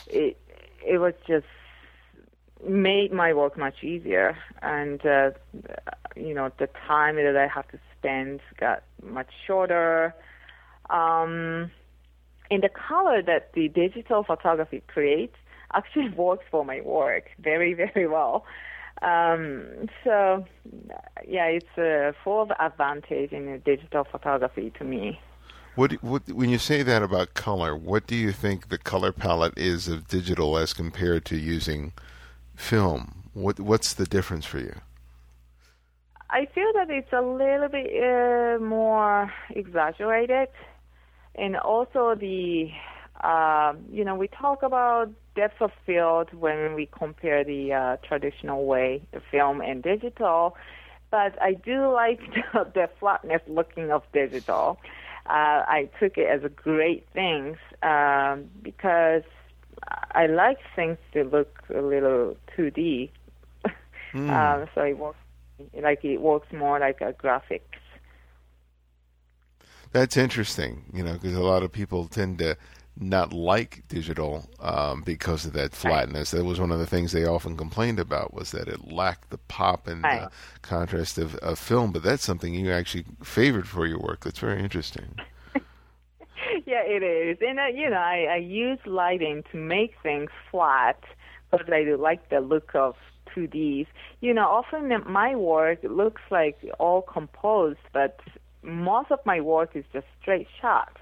it 0.07 0.37
it 0.85 0.97
was 0.99 1.13
just 1.27 1.45
made 2.67 3.11
my 3.11 3.33
work 3.33 3.57
much 3.57 3.83
easier 3.83 4.37
and 4.61 5.05
uh 5.05 5.31
you 6.15 6.33
know 6.33 6.51
the 6.59 6.69
time 6.87 7.15
that 7.15 7.35
I 7.37 7.47
have 7.47 7.67
to 7.69 7.79
spend 7.97 8.39
got 8.59 8.83
much 9.03 9.29
shorter 9.47 10.13
Um, 10.91 11.71
and 12.49 12.61
the 12.61 12.69
color 12.69 13.21
that 13.23 13.53
the 13.53 13.69
digital 13.69 14.23
photography 14.23 14.83
creates 14.87 15.35
actually 15.73 16.09
works 16.15 16.45
for 16.51 16.65
my 16.65 16.81
work 16.81 17.29
very, 17.39 17.73
very 17.73 18.07
well. 18.07 18.45
Um, 19.01 19.87
so, 20.03 20.45
yeah, 21.27 21.45
it's 21.45 21.77
a 21.77 22.13
full 22.23 22.43
of 22.43 22.51
advantage 22.59 23.31
in 23.31 23.59
digital 23.65 24.03
photography 24.03 24.71
to 24.77 24.83
me. 24.83 25.19
What, 25.75 25.93
what, 26.03 26.27
when 26.27 26.49
you 26.49 26.57
say 26.57 26.83
that 26.83 27.01
about 27.01 27.33
color, 27.33 27.75
what 27.75 28.05
do 28.05 28.15
you 28.15 28.33
think 28.33 28.67
the 28.67 28.77
color 28.77 29.13
palette 29.13 29.57
is 29.57 29.87
of 29.87 30.07
digital 30.07 30.57
as 30.57 30.73
compared 30.73 31.23
to 31.25 31.37
using 31.37 31.93
film? 32.55 33.29
What, 33.33 33.59
what's 33.59 33.93
the 33.93 34.05
difference 34.05 34.45
for 34.45 34.59
you? 34.59 34.75
I 36.29 36.45
feel 36.45 36.71
that 36.73 36.89
it's 36.89 37.11
a 37.11 37.21
little 37.21 37.67
bit 37.67 37.91
uh, 38.01 38.63
more 38.63 39.31
exaggerated, 39.49 40.47
and 41.35 41.57
also 41.57 42.15
the, 42.15 42.69
uh, 43.21 43.73
you 43.91 44.05
know, 44.05 44.15
we 44.15 44.29
talk 44.29 44.63
about 44.63 45.11
depth 45.35 45.61
of 45.61 45.71
field 45.85 46.33
when 46.33 46.73
we 46.73 46.85
compare 46.85 47.43
the 47.43 47.73
uh, 47.73 47.97
traditional 48.07 48.65
way, 48.65 49.01
the 49.11 49.21
film 49.29 49.59
and 49.61 49.83
digital, 49.83 50.55
but 51.09 51.41
I 51.41 51.53
do 51.53 51.91
like 51.91 52.19
the, 52.53 52.63
the 52.73 52.89
flatness 52.99 53.41
looking 53.47 53.91
of 53.91 54.03
digital 54.13 54.79
uh, 55.25 55.63
I 55.67 55.89
took 55.99 56.17
it 56.17 56.27
as 56.27 56.43
a 56.43 56.49
great 56.49 57.07
thing 57.13 57.57
um, 57.83 58.49
because 58.61 59.23
I 60.13 60.27
like 60.27 60.59
things 60.75 60.97
to 61.13 61.23
look 61.23 61.63
a 61.73 61.81
little 61.81 62.37
2D. 62.57 63.09
Mm. 64.13 64.29
um, 64.63 64.67
so 64.75 64.81
it 64.81 64.97
works 64.97 65.17
like 65.81 66.03
it 66.03 66.19
works 66.19 66.51
more 66.51 66.79
like 66.79 67.01
a 67.01 67.13
graphics. 67.13 67.61
That's 69.91 70.15
interesting, 70.15 70.85
you 70.93 71.03
know, 71.03 71.13
because 71.13 71.35
a 71.35 71.43
lot 71.43 71.63
of 71.63 71.71
people 71.71 72.07
tend 72.07 72.39
to 72.39 72.57
not 72.97 73.33
like 73.33 73.83
digital 73.87 74.49
um, 74.59 75.01
because 75.01 75.45
of 75.45 75.53
that 75.53 75.73
flatness. 75.73 76.33
Right. 76.33 76.39
That 76.39 76.45
was 76.45 76.59
one 76.59 76.71
of 76.71 76.79
the 76.79 76.87
things 76.87 77.11
they 77.11 77.25
often 77.25 77.57
complained 77.57 77.99
about 77.99 78.33
was 78.33 78.51
that 78.51 78.67
it 78.67 78.91
lacked 78.91 79.29
the 79.29 79.37
pop 79.37 79.87
and 79.87 80.03
right. 80.03 80.29
contrast 80.61 81.17
of, 81.17 81.35
of 81.37 81.59
film. 81.59 81.91
But 81.91 82.03
that's 82.03 82.23
something 82.23 82.53
you 82.53 82.71
actually 82.71 83.05
favored 83.23 83.67
for 83.67 83.85
your 83.85 83.99
work. 83.99 84.23
That's 84.23 84.39
very 84.39 84.61
interesting. 84.61 85.15
Yeah, 86.85 86.95
it 86.95 87.03
is, 87.03 87.37
and 87.41 87.59
uh, 87.59 87.65
you 87.65 87.89
know, 87.89 87.97
I, 87.97 88.27
I 88.31 88.35
use 88.37 88.79
lighting 88.85 89.43
to 89.51 89.57
make 89.57 89.93
things 90.03 90.29
flat, 90.49 91.01
but 91.49 91.71
I 91.71 91.83
do 91.83 91.97
like 91.97 92.29
the 92.29 92.39
look 92.39 92.71
of 92.75 92.95
2Ds. 93.35 93.87
You 94.19 94.33
know, 94.33 94.47
often 94.47 94.91
my 95.07 95.35
work 95.35 95.79
looks 95.83 96.21
like 96.29 96.57
all 96.79 97.01
composed, 97.01 97.79
but 97.93 98.19
most 98.63 99.11
of 99.11 99.19
my 99.25 99.41
work 99.41 99.75
is 99.75 99.85
just 99.93 100.05
straight 100.21 100.47
shots 100.61 100.97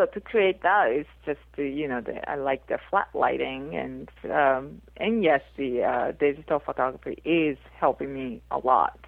so 0.00 0.06
to 0.06 0.20
create 0.20 0.62
that 0.62 0.90
is 0.90 1.04
just 1.26 1.40
to, 1.56 1.62
you 1.62 1.86
know 1.86 2.00
the, 2.00 2.28
I 2.28 2.36
like 2.36 2.66
the 2.68 2.78
flat 2.88 3.08
lighting 3.12 3.76
and 3.76 4.08
um, 4.32 4.80
and 4.96 5.22
yes 5.22 5.42
the 5.58 5.82
uh, 5.82 6.12
digital 6.12 6.58
photography 6.58 7.20
is 7.22 7.58
helping 7.78 8.14
me 8.14 8.40
a 8.50 8.56
lot. 8.58 8.98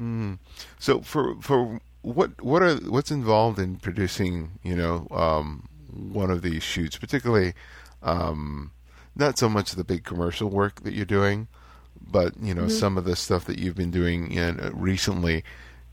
Mm. 0.00 0.38
So 0.78 1.00
for 1.00 1.34
for 1.42 1.80
what 2.14 2.40
what 2.42 2.62
are 2.62 2.76
what's 2.76 3.10
involved 3.10 3.58
in 3.58 3.76
producing 3.76 4.58
you 4.62 4.74
know 4.74 5.06
um, 5.10 5.68
one 5.92 6.30
of 6.30 6.42
these 6.42 6.62
shoots, 6.62 6.96
particularly 6.96 7.54
um, 8.02 8.72
not 9.14 9.38
so 9.38 9.48
much 9.48 9.72
the 9.72 9.84
big 9.84 10.04
commercial 10.04 10.48
work 10.48 10.82
that 10.82 10.94
you're 10.94 11.04
doing, 11.04 11.48
but 12.00 12.34
you 12.40 12.54
know 12.54 12.62
mm-hmm. 12.62 12.70
some 12.70 12.96
of 12.96 13.04
the 13.04 13.16
stuff 13.16 13.44
that 13.44 13.58
you've 13.58 13.76
been 13.76 13.90
doing 13.90 14.32
in, 14.32 14.60
uh, 14.60 14.70
recently. 14.72 15.44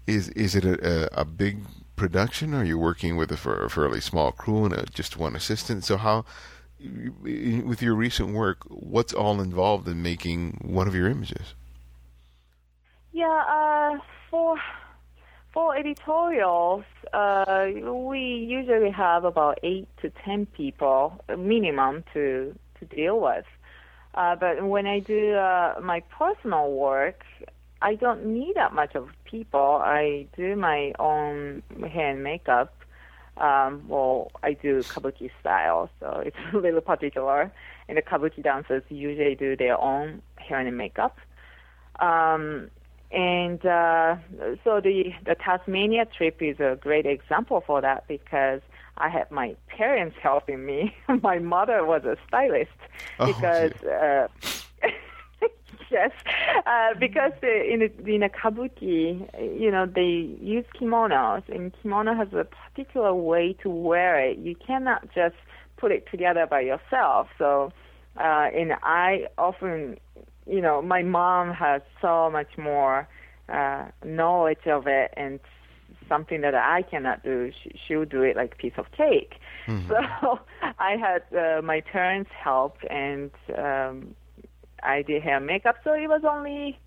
Is 0.08 0.30
is 0.30 0.56
it 0.56 0.64
a, 0.64 1.20
a, 1.20 1.22
a 1.22 1.26
big 1.26 1.60
production? 1.96 2.54
Are 2.54 2.64
you 2.64 2.78
working 2.78 3.18
with 3.18 3.32
a, 3.32 3.50
a 3.50 3.70
fairly 3.70 4.00
small 4.00 4.32
crew 4.32 4.66
and 4.66 4.74
a, 4.74 4.86
just 4.86 5.18
one 5.18 5.36
assistant? 5.36 5.84
So 5.84 5.98
how, 5.98 6.26
with 6.80 7.82
your 7.82 7.96
recent 7.96 8.34
work, 8.34 8.60
what's 8.68 9.14
all 9.14 9.42
involved 9.42 9.88
in 9.88 10.04
making 10.04 10.60
one 10.62 10.88
of 10.88 10.94
your 10.94 11.10
images? 11.10 11.56
Yeah, 13.12 13.44
uh, 13.50 13.98
for 14.30 14.60
for 15.56 15.76
editorials, 15.76 16.84
uh, 17.14 17.68
we 17.90 18.20
usually 18.20 18.92
have 18.92 19.24
about 19.24 19.58
eight 19.64 19.88
to 20.02 20.12
ten 20.24 20.46
people 20.46 21.24
minimum 21.36 22.04
to 22.14 22.54
to 22.78 22.86
deal 22.86 23.22
with. 23.22 23.46
Uh, 24.14 24.36
but 24.36 24.62
when 24.68 24.86
I 24.86 25.00
do 25.00 25.34
uh, 25.34 25.76
my 25.82 26.02
personal 26.20 26.72
work, 26.74 27.24
I 27.82 27.96
don't 27.96 28.26
need 28.26 28.56
that 28.56 28.74
much 28.74 28.96
of 28.96 29.08
people. 29.24 29.80
I 29.82 30.28
do 30.36 30.58
my 30.58 30.94
own 31.00 31.64
hair 31.90 32.12
and 32.12 32.22
makeup. 32.22 32.74
Um, 33.38 33.84
well, 33.88 34.32
I 34.44 34.54
do 34.54 34.80
kabuki 34.84 35.32
style, 35.40 35.90
so 36.02 36.22
it's 36.26 36.38
a 36.54 36.58
little 36.58 36.82
particular. 36.82 37.50
And 37.88 37.98
the 37.98 38.02
kabuki 38.02 38.44
dancers 38.44 38.84
usually 38.90 39.36
do 39.36 39.56
their 39.56 39.80
own 39.80 40.22
hair 40.36 40.60
and 40.60 40.78
makeup. 40.78 41.18
Um, 42.00 42.72
and 43.12 43.66
uh, 43.66 44.18
so 44.64 44.82
the 44.82 45.14
the 45.26 45.36
Tasmania 45.36 46.06
trip 46.06 46.42
is 46.42 46.60
a 46.60 46.78
great 46.80 47.06
example 47.06 47.64
for 47.66 47.82
that 47.82 48.08
because 48.08 48.62
I 48.98 49.10
had 49.10 49.30
my 49.32 49.56
parents 49.68 50.16
helping 50.22 50.66
me. 50.66 50.96
my 51.22 51.40
mother 51.40 51.86
was 51.86 52.04
a 52.06 52.18
stylist 52.28 52.72
oh, 53.20 53.28
because. 53.28 53.74
Uh, 53.84 54.28
yes, 55.92 56.12
uh, 56.66 56.94
because 57.00 57.32
in 57.42 57.90
in 58.06 58.24
a 58.24 58.30
kabuki, 58.30 59.28
you 59.60 59.72
know, 59.72 59.86
they 59.86 60.38
use 60.42 60.66
kimonos, 60.80 61.48
and 61.50 61.74
kimono 61.82 62.14
has 62.14 62.28
a 62.34 62.46
particular 62.46 63.14
way 63.14 63.54
to 63.62 63.70
wear 63.70 64.20
it. 64.20 64.38
You 64.38 64.56
cannot 64.56 65.08
just 65.14 65.36
put 65.78 65.92
it 65.92 66.08
together 66.10 66.46
by 66.48 66.62
yourself. 66.62 67.28
So, 67.38 67.72
uh, 68.18 68.50
and 68.54 68.74
I 68.84 69.28
often, 69.38 69.98
you 70.48 70.62
know, 70.62 70.82
my 70.82 71.02
mom 71.02 71.54
has 71.54 71.82
so 72.02 72.30
much 72.30 72.58
more 72.58 73.08
uh, 73.50 73.86
knowledge 74.04 74.68
of 74.68 74.88
it 74.88 75.14
and 75.18 75.40
something 76.08 76.42
that 76.42 76.56
I 76.56 76.84
cannot 76.84 77.24
do. 77.24 77.52
She, 77.64 77.76
she'll 77.88 78.06
do 78.06 78.22
it 78.22 78.36
like 78.36 78.54
a 78.54 78.56
piece 78.56 78.74
of 78.78 78.86
cake. 78.92 79.36
Mm-hmm. 79.68 79.92
So 80.22 80.40
I 80.80 80.96
had 80.98 81.24
uh, 81.36 81.62
my 81.62 81.82
parents 81.82 82.30
help, 82.44 82.78
and 82.90 83.32
um, 83.58 84.16
I 84.84 85.02
did 85.02 85.24
hair 85.24 85.38
and 85.38 85.46
makeup, 85.46 85.78
so 85.84 85.94
it 85.94 86.08
was 86.08 86.22
only 86.24 86.80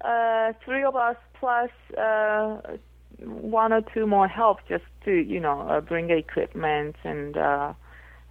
uh, 0.00 0.52
three 0.64 0.84
of 0.84 0.96
us 0.96 1.16
plus 1.38 1.70
uh, 1.96 2.76
one 3.20 3.72
or 3.72 3.82
two 3.94 4.06
more 4.06 4.28
help 4.28 4.58
just 4.68 4.84
to 5.04 5.12
you 5.12 5.40
know 5.40 5.60
uh, 5.62 5.80
bring 5.80 6.10
equipment 6.10 6.96
and 7.04 7.36
uh, 7.36 7.72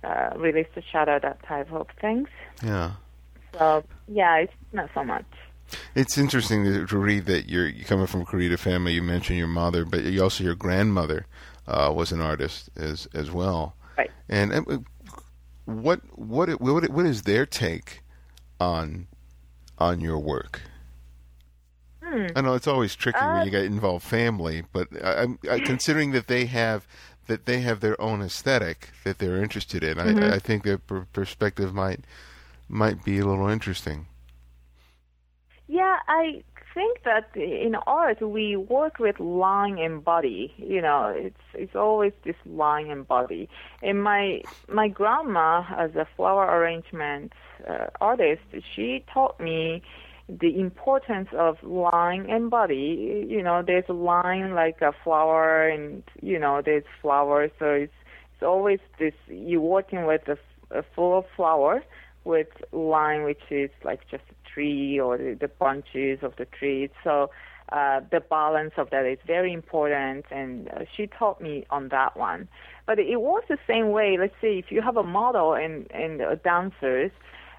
uh, 0.03 0.29
release 0.37 0.67
the 0.75 0.81
shadow, 0.81 1.19
that 1.21 1.43
type 1.43 1.71
of 1.71 1.87
things. 1.99 2.29
Yeah. 2.63 2.93
So 3.53 3.83
yeah, 4.07 4.37
it's 4.37 4.53
not 4.73 4.89
so 4.93 5.03
much. 5.03 5.25
It's 5.95 6.17
interesting 6.17 6.63
to, 6.63 6.85
to 6.87 6.97
read 6.97 7.25
that 7.25 7.49
you're, 7.49 7.67
you're 7.67 7.85
coming 7.85 8.07
from 8.07 8.21
a 8.21 8.25
Kurita 8.25 8.57
family. 8.57 8.93
You 8.93 9.03
mentioned 9.03 9.37
your 9.37 9.47
mother, 9.47 9.83
but 9.83 10.03
you 10.03 10.23
also 10.23 10.43
your 10.43 10.55
grandmother 10.55 11.25
uh, 11.67 11.91
was 11.93 12.11
an 12.11 12.21
artist 12.21 12.69
as 12.75 13.07
as 13.13 13.31
well. 13.31 13.75
Right. 13.97 14.11
And 14.29 14.53
uh, 14.53 14.77
what 15.65 16.01
what 16.17 16.61
what 16.61 16.89
what 16.89 17.05
is 17.05 17.23
their 17.23 17.45
take 17.45 18.01
on 18.59 19.07
on 19.77 19.99
your 19.99 20.19
work? 20.19 20.61
Hmm. 22.03 22.27
I 22.35 22.41
know 22.41 22.53
it's 22.53 22.67
always 22.67 22.95
tricky 22.95 23.19
uh, 23.19 23.33
when 23.33 23.45
you 23.45 23.51
get 23.51 23.65
involved 23.65 24.05
family, 24.05 24.63
but 24.71 24.87
I, 25.03 25.27
I, 25.49 25.59
considering 25.65 26.11
that 26.11 26.27
they 26.27 26.45
have 26.45 26.87
that 27.27 27.45
they 27.45 27.59
have 27.59 27.81
their 27.81 27.99
own 27.99 28.21
aesthetic 28.21 28.91
that 29.03 29.19
they're 29.19 29.41
interested 29.43 29.83
in, 29.83 29.97
mm-hmm. 29.97 30.23
I, 30.23 30.35
I, 30.35 30.39
think 30.39 30.63
their 30.63 30.77
per- 30.77 31.07
perspective 31.11 31.73
might 31.73 32.05
might 32.67 33.03
be 33.03 33.19
a 33.19 33.25
little 33.25 33.47
interesting. 33.47 34.07
Yeah, 35.67 35.97
I 36.07 36.43
think 36.73 37.03
that 37.03 37.35
in 37.35 37.75
art 37.87 38.21
we 38.21 38.55
work 38.55 38.99
with 38.99 39.19
line 39.19 39.79
and 39.79 40.03
body. 40.03 40.53
You 40.57 40.81
know, 40.81 41.13
it's 41.15 41.45
it's 41.53 41.75
always 41.75 42.13
this 42.23 42.35
line 42.45 42.89
and 42.91 43.07
body. 43.07 43.49
And 43.81 44.03
my 44.03 44.43
my 44.71 44.87
grandma, 44.87 45.63
as 45.75 45.95
a 45.95 46.07
flower 46.15 46.45
arrangement 46.45 47.33
uh, 47.67 47.87
artist, 47.99 48.43
she 48.75 49.03
taught 49.11 49.39
me 49.39 49.81
the 50.29 50.59
importance 50.59 51.29
of 51.33 51.61
line 51.63 52.29
and 52.29 52.49
body. 52.49 53.25
You 53.27 53.41
know, 53.41 53.63
there's 53.65 53.89
a 53.89 53.93
line 53.93 54.53
like 54.53 54.81
a 54.81 54.93
flower, 55.03 55.67
and 55.67 56.03
you 56.21 56.37
know, 56.37 56.61
there's 56.63 56.85
flowers. 57.01 57.51
So 57.59 57.71
it's 57.71 57.99
it's 58.33 58.43
always 58.43 58.79
this. 58.99 59.15
You're 59.27 59.61
working 59.61 60.05
with 60.05 60.27
a, 60.27 60.37
a 60.69 60.83
full 60.95 61.17
of 61.17 61.25
flower 61.35 61.83
with 62.27 62.47
line, 62.71 63.23
which 63.23 63.41
is 63.49 63.71
like 63.83 64.01
just 64.11 64.23
a 64.29 64.49
tree 64.53 64.99
or 64.99 65.17
the, 65.17 65.37
the 65.39 65.47
bunches 65.47 66.19
of 66.21 66.35
the 66.37 66.45
trees. 66.45 66.89
So 67.03 67.31
uh, 67.71 68.01
the 68.11 68.19
balance 68.19 68.73
of 68.77 68.89
that 68.91 69.05
is 69.05 69.17
very 69.25 69.53
important, 69.53 70.25
and 70.29 70.69
uh, 70.69 70.85
she 70.95 71.07
taught 71.07 71.41
me 71.41 71.65
on 71.69 71.89
that 71.89 72.15
one. 72.15 72.47
But 72.85 72.99
it 72.99 73.19
was 73.19 73.43
the 73.49 73.57
same 73.65 73.89
way. 73.89 74.17
Let's 74.19 74.35
say 74.41 74.57
if 74.57 74.71
you 74.71 74.81
have 74.81 74.97
a 74.97 75.03
model 75.03 75.53
and 75.53 75.89
and 75.91 76.21
uh, 76.21 76.35
dancers, 76.35 77.11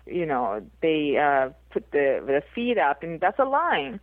you 0.06 0.26
know, 0.26 0.62
they 0.80 1.16
uh, 1.16 1.50
put 1.70 1.90
the 1.92 2.22
the 2.24 2.42
feet 2.54 2.78
up, 2.78 3.02
and 3.02 3.20
that's 3.20 3.38
a 3.38 3.44
line, 3.44 4.00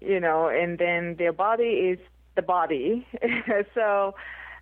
you 0.00 0.20
know, 0.20 0.48
and 0.48 0.78
then 0.78 1.16
their 1.18 1.32
body 1.32 1.92
is 1.92 1.98
the 2.36 2.42
body. 2.42 3.06
so 3.74 4.14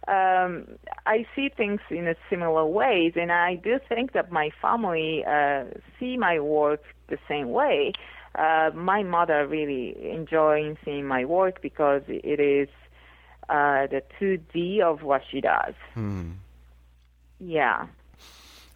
um, 0.08 0.66
I 1.06 1.26
see 1.34 1.48
things 1.48 1.80
in 1.90 2.08
a 2.08 2.14
similar 2.28 2.66
ways, 2.66 3.12
and 3.16 3.30
I 3.30 3.54
do 3.56 3.78
think 3.88 4.12
that 4.12 4.32
my 4.32 4.50
family 4.60 5.24
uh, 5.24 5.64
see 5.98 6.16
my 6.16 6.40
work 6.40 6.82
the 7.08 7.18
same 7.28 7.50
way. 7.50 7.92
Uh, 8.34 8.70
my 8.74 9.02
mother 9.02 9.46
really 9.46 9.94
enjoys 10.10 10.76
seeing 10.84 11.06
my 11.06 11.24
work 11.24 11.60
because 11.62 12.02
it 12.08 12.40
is 12.40 12.68
uh, 13.48 13.86
the 13.86 14.02
2D 14.20 14.80
of 14.80 15.02
what 15.02 15.22
she 15.30 15.40
does. 15.40 15.74
Hmm. 15.94 16.32
Yeah. 17.38 17.86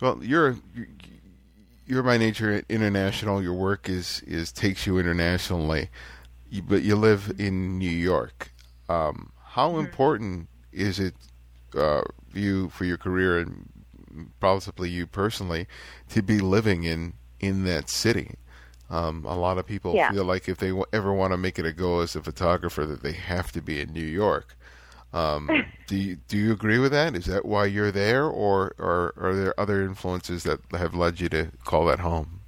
Well, 0.00 0.18
you're 0.22 0.56
you're 1.86 2.02
by 2.02 2.18
nature 2.18 2.62
international. 2.68 3.42
Your 3.42 3.54
work 3.54 3.88
is 3.88 4.22
is 4.26 4.52
takes 4.52 4.86
you 4.86 4.98
internationally, 4.98 5.88
but 6.68 6.82
you 6.82 6.96
live 6.96 7.32
in 7.38 7.78
New 7.78 7.90
York. 7.90 8.52
Um, 8.88 9.32
how 9.42 9.76
Mm-hmm. 9.76 9.80
important 9.80 10.48
is 10.76 11.00
it 11.00 11.14
uh, 11.74 12.02
you 12.34 12.68
for 12.70 12.84
your 12.84 12.98
career 12.98 13.38
and 13.38 13.68
possibly 14.40 14.88
you 14.90 15.06
personally 15.06 15.66
to 16.10 16.22
be 16.22 16.38
living 16.40 16.84
in 16.84 17.14
in 17.40 17.64
that 17.64 17.90
city? 17.90 18.36
Um, 18.88 19.24
a 19.24 19.36
lot 19.36 19.58
of 19.58 19.66
people 19.66 19.94
Yeah. 19.94 20.10
feel 20.12 20.24
like 20.24 20.48
if 20.48 20.58
they 20.58 20.68
w- 20.68 20.84
ever 20.92 21.12
want 21.12 21.32
to 21.32 21.36
make 21.36 21.58
it 21.58 21.66
a 21.66 21.72
go 21.72 22.00
as 22.00 22.14
a 22.14 22.22
photographer, 22.22 22.86
that 22.86 23.02
they 23.02 23.12
have 23.12 23.50
to 23.52 23.60
be 23.60 23.80
in 23.80 23.92
New 23.92 24.04
York. 24.06 24.56
Um, 25.12 25.64
do 25.86 25.96
you, 25.96 26.16
do 26.28 26.36
you 26.38 26.52
agree 26.52 26.78
with 26.78 26.92
that? 26.92 27.16
Is 27.16 27.26
that 27.26 27.44
why 27.44 27.66
you're 27.66 27.90
there, 27.92 28.24
or, 28.26 28.74
or 28.78 29.12
are 29.16 29.34
there 29.34 29.58
other 29.58 29.82
influences 29.82 30.44
that 30.44 30.60
have 30.72 30.94
led 30.94 31.20
you 31.20 31.28
to 31.30 31.50
call 31.64 31.86
that 31.86 32.00
home? 32.00 32.40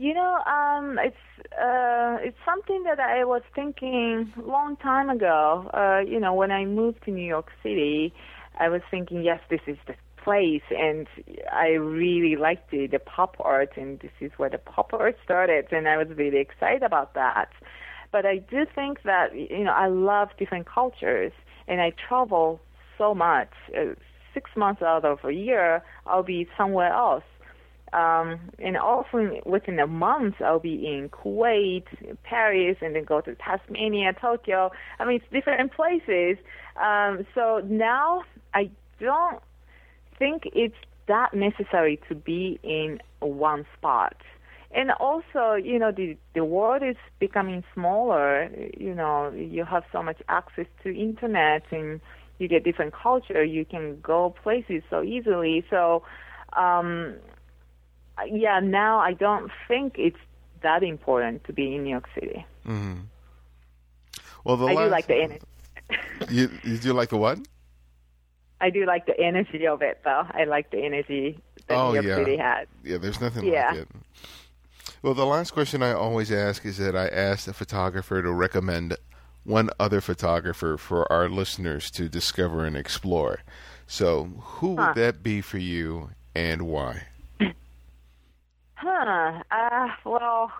You 0.00 0.14
know, 0.14 0.38
um, 0.46 0.96
it's 1.02 1.16
uh, 1.60 2.18
it's 2.20 2.38
something 2.44 2.84
that 2.84 3.00
I 3.00 3.24
was 3.24 3.42
thinking 3.52 4.32
long 4.40 4.76
time 4.76 5.10
ago. 5.10 5.68
Uh, 5.74 6.08
you 6.08 6.20
know, 6.20 6.32
when 6.34 6.52
I 6.52 6.64
moved 6.66 7.02
to 7.06 7.10
New 7.10 7.26
York 7.26 7.48
City, 7.64 8.14
I 8.60 8.68
was 8.68 8.80
thinking, 8.92 9.24
yes, 9.24 9.40
this 9.50 9.60
is 9.66 9.76
the 9.88 9.94
place, 10.22 10.62
and 10.70 11.08
I 11.52 11.70
really 11.70 12.36
liked 12.36 12.70
the, 12.70 12.86
the 12.86 13.00
pop 13.00 13.38
art, 13.40 13.70
and 13.76 13.98
this 13.98 14.12
is 14.20 14.30
where 14.36 14.48
the 14.48 14.58
pop 14.58 14.92
art 14.92 15.16
started, 15.24 15.66
and 15.72 15.88
I 15.88 15.96
was 15.96 16.06
really 16.16 16.38
excited 16.38 16.84
about 16.84 17.14
that. 17.14 17.48
But 18.12 18.24
I 18.24 18.38
do 18.38 18.66
think 18.72 19.02
that 19.02 19.34
you 19.34 19.64
know 19.64 19.72
I 19.72 19.88
love 19.88 20.28
different 20.38 20.68
cultures, 20.68 21.32
and 21.66 21.80
I 21.80 21.92
travel 22.08 22.60
so 22.98 23.16
much. 23.16 23.50
Uh, 23.76 23.94
six 24.32 24.48
months 24.56 24.80
out 24.80 25.04
of 25.04 25.18
a 25.24 25.32
year, 25.32 25.82
I'll 26.06 26.22
be 26.22 26.46
somewhere 26.56 26.92
else 26.92 27.24
um, 27.92 28.38
and 28.58 28.76
often 28.76 29.40
within 29.44 29.78
a 29.78 29.86
month 29.86 30.36
I'll 30.44 30.58
be 30.58 30.86
in 30.86 31.08
Kuwait, 31.10 31.84
Paris, 32.22 32.76
and 32.80 32.94
then 32.94 33.04
go 33.04 33.20
to 33.20 33.34
Tasmania, 33.34 34.12
Tokyo. 34.20 34.70
I 34.98 35.04
mean, 35.04 35.16
it's 35.16 35.32
different 35.32 35.72
places. 35.72 36.36
Um, 36.80 37.26
so 37.34 37.60
now 37.64 38.22
I 38.54 38.70
don't 39.00 39.40
think 40.18 40.42
it's 40.54 40.74
that 41.06 41.34
necessary 41.34 41.98
to 42.08 42.14
be 42.14 42.58
in 42.62 43.00
one 43.20 43.64
spot. 43.76 44.16
And 44.70 44.90
also, 44.90 45.54
you 45.54 45.78
know, 45.78 45.92
the 45.92 46.16
the 46.34 46.44
world 46.44 46.82
is 46.82 46.96
becoming 47.18 47.64
smaller. 47.72 48.50
You 48.76 48.94
know, 48.94 49.30
you 49.30 49.64
have 49.64 49.84
so 49.92 50.02
much 50.02 50.20
access 50.28 50.66
to 50.82 50.94
internet, 50.94 51.62
and 51.70 52.00
you 52.38 52.48
get 52.48 52.64
different 52.64 52.92
culture. 52.94 53.42
You 53.42 53.64
can 53.64 53.98
go 54.02 54.34
places 54.42 54.82
so 54.90 55.02
easily. 55.02 55.64
So. 55.70 56.02
Um, 56.56 57.16
yeah, 58.30 58.60
now 58.60 58.98
I 58.98 59.12
don't 59.12 59.50
think 59.66 59.94
it's 59.98 60.16
that 60.62 60.82
important 60.82 61.44
to 61.44 61.52
be 61.52 61.74
in 61.74 61.84
New 61.84 61.90
York 61.90 62.08
City. 62.14 62.44
Mm-hmm. 62.66 63.00
Well, 64.44 64.56
the 64.56 64.66
I 64.66 64.72
last, 64.74 64.84
do 64.86 64.90
like 64.90 65.06
the 65.06 65.14
energy. 65.22 65.44
you, 66.30 66.50
you 66.64 66.78
do 66.78 66.92
like 66.92 67.08
the 67.10 67.16
what? 67.16 67.38
I 68.60 68.70
do 68.70 68.84
like 68.86 69.06
the 69.06 69.18
energy 69.20 69.66
of 69.66 69.82
it, 69.82 70.00
though. 70.04 70.26
I 70.30 70.44
like 70.44 70.70
the 70.70 70.78
energy 70.84 71.38
that 71.68 71.76
Oh, 71.76 71.88
New 71.92 71.94
York 72.02 72.06
yeah. 72.06 72.16
City 72.16 72.36
has. 72.36 72.66
Yeah, 72.82 72.98
there's 72.98 73.20
nothing 73.20 73.44
Yeah. 73.46 73.68
like 73.70 73.78
it. 73.80 73.88
Well, 75.02 75.14
the 75.14 75.26
last 75.26 75.52
question 75.52 75.82
I 75.82 75.92
always 75.92 76.32
ask 76.32 76.64
is 76.66 76.78
that 76.78 76.96
I 76.96 77.06
ask 77.08 77.46
a 77.46 77.52
photographer 77.52 78.20
to 78.20 78.32
recommend 78.32 78.96
one 79.44 79.70
other 79.78 80.00
photographer 80.00 80.76
for 80.76 81.10
our 81.12 81.28
listeners 81.28 81.90
to 81.92 82.08
discover 82.08 82.64
and 82.64 82.76
explore. 82.76 83.40
So, 83.86 84.24
who 84.24 84.76
Huh. 84.76 84.88
would 84.88 84.94
that 85.02 85.22
be 85.22 85.40
for 85.40 85.58
you 85.58 86.10
and 86.34 86.62
why? 86.62 87.04
Huh. 88.80 89.42
Uh, 89.50 89.88
well, 90.04 90.52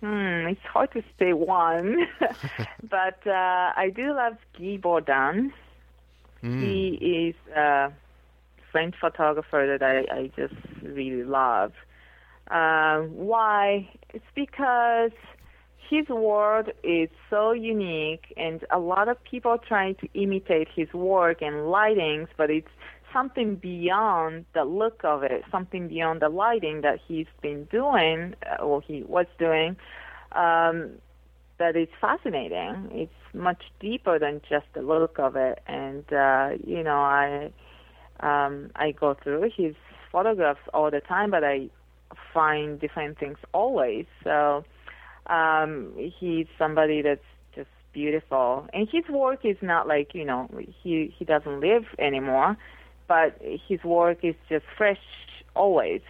hmm, 0.00 0.46
it's 0.48 0.60
hard 0.72 0.92
to 0.92 1.02
say 1.18 1.32
one, 1.32 2.06
but 2.82 3.26
uh, 3.26 3.72
I 3.76 3.92
do 3.94 4.14
love 4.14 4.36
Guy 4.58 4.76
Bourdin. 4.76 5.52
Hmm. 6.40 6.60
He 6.60 6.88
is 7.30 7.54
a 7.56 7.92
French 8.70 8.94
photographer 9.00 9.76
that 9.78 9.82
I, 9.82 10.14
I 10.14 10.30
just 10.36 10.54
really 10.82 11.24
love. 11.24 11.72
Uh, 12.50 13.00
why? 13.02 13.88
It's 14.12 14.24
because 14.34 15.12
his 15.90 16.08
work 16.08 16.68
is 16.82 17.08
so 17.30 17.52
unique, 17.52 18.32
and 18.36 18.64
a 18.70 18.78
lot 18.78 19.08
of 19.08 19.22
people 19.24 19.58
trying 19.58 19.94
to 19.96 20.08
imitate 20.14 20.68
his 20.74 20.92
work 20.92 21.42
and 21.42 21.54
lightings, 21.68 22.28
but 22.36 22.50
it's 22.50 22.68
something 23.12 23.56
beyond 23.56 24.44
the 24.54 24.64
look 24.64 25.00
of 25.04 25.22
it, 25.22 25.42
something 25.50 25.88
beyond 25.88 26.20
the 26.20 26.28
lighting 26.28 26.80
that 26.82 26.98
he's 27.06 27.26
been 27.40 27.64
doing, 27.64 28.34
uh, 28.50 28.62
or 28.62 28.80
he 28.82 29.02
was 29.02 29.26
doing, 29.38 29.76
um, 30.32 30.92
that 31.58 31.76
is 31.76 31.88
fascinating. 32.00 32.88
It's 32.92 33.34
much 33.34 33.62
deeper 33.80 34.18
than 34.18 34.40
just 34.48 34.66
the 34.74 34.82
look 34.82 35.18
of 35.18 35.36
it, 35.36 35.60
and 35.66 36.04
uh, 36.12 36.50
you 36.66 36.82
know, 36.82 37.00
I 37.00 37.52
um, 38.20 38.70
I 38.76 38.92
go 38.92 39.14
through 39.22 39.50
his 39.56 39.74
photographs 40.10 40.60
all 40.74 40.90
the 40.90 41.00
time, 41.00 41.30
but 41.30 41.44
I 41.44 41.68
find 42.32 42.80
different 42.80 43.18
things 43.18 43.38
always. 43.52 44.06
So 44.24 44.64
um, 45.26 45.92
he's 46.18 46.46
somebody 46.58 47.02
that's 47.02 47.20
just 47.54 47.70
beautiful, 47.92 48.66
and 48.72 48.88
his 48.90 49.04
work 49.08 49.44
is 49.44 49.56
not 49.62 49.86
like 49.86 50.14
you 50.14 50.24
know 50.24 50.48
he 50.82 51.14
he 51.16 51.24
doesn't 51.24 51.60
live 51.60 51.84
anymore, 51.98 52.56
but 53.12 53.36
his 53.68 53.82
work 53.84 54.18
is 54.24 54.34
just 54.48 54.64
fresh 54.78 55.04
always. 55.54 56.00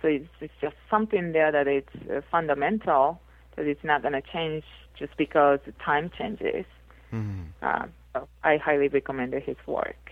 So 0.00 0.08
it's, 0.08 0.28
it's 0.40 0.54
just 0.62 0.76
something 0.90 1.32
there 1.32 1.52
that 1.52 1.66
it's 1.68 1.94
uh, 2.10 2.22
fundamental 2.30 3.20
that 3.56 3.66
it's 3.66 3.84
not 3.84 4.00
going 4.00 4.14
to 4.14 4.22
change 4.32 4.64
just 4.98 5.14
because 5.18 5.58
time 5.84 6.10
changes. 6.18 6.64
Mhm. 7.12 7.48
Uh, 7.60 7.84
so 8.14 8.26
I 8.42 8.56
highly 8.56 8.88
recommend 8.88 9.34
his 9.34 9.58
work. 9.66 10.10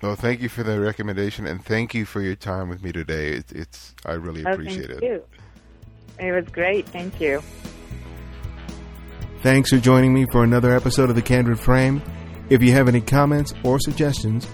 Well, 0.00 0.14
thank 0.14 0.40
you 0.42 0.48
for 0.48 0.62
the 0.62 0.78
recommendation, 0.80 1.44
and 1.46 1.64
thank 1.64 1.92
you 1.92 2.04
for 2.04 2.20
your 2.20 2.36
time 2.36 2.68
with 2.68 2.84
me 2.84 2.92
today. 2.92 3.30
It, 3.38 3.46
it's 3.52 3.94
I 4.04 4.12
really 4.12 4.44
Oh, 4.46 4.52
appreciate 4.52 4.90
thank 4.90 5.02
it. 5.02 5.06
you. 5.08 5.22
It 6.24 6.32
was 6.32 6.44
great. 6.52 6.88
Thank 6.90 7.20
you. 7.20 7.42
Thanks 9.42 9.70
for 9.70 9.78
joining 9.78 10.14
me 10.14 10.26
for 10.30 10.44
another 10.44 10.70
episode 10.76 11.10
of 11.10 11.16
The 11.16 11.22
Candid 11.22 11.58
Frame. 11.58 12.00
If 12.48 12.62
you 12.62 12.70
have 12.72 12.86
any 12.86 13.00
comments 13.00 13.52
or 13.64 13.80
suggestions, 13.80 14.46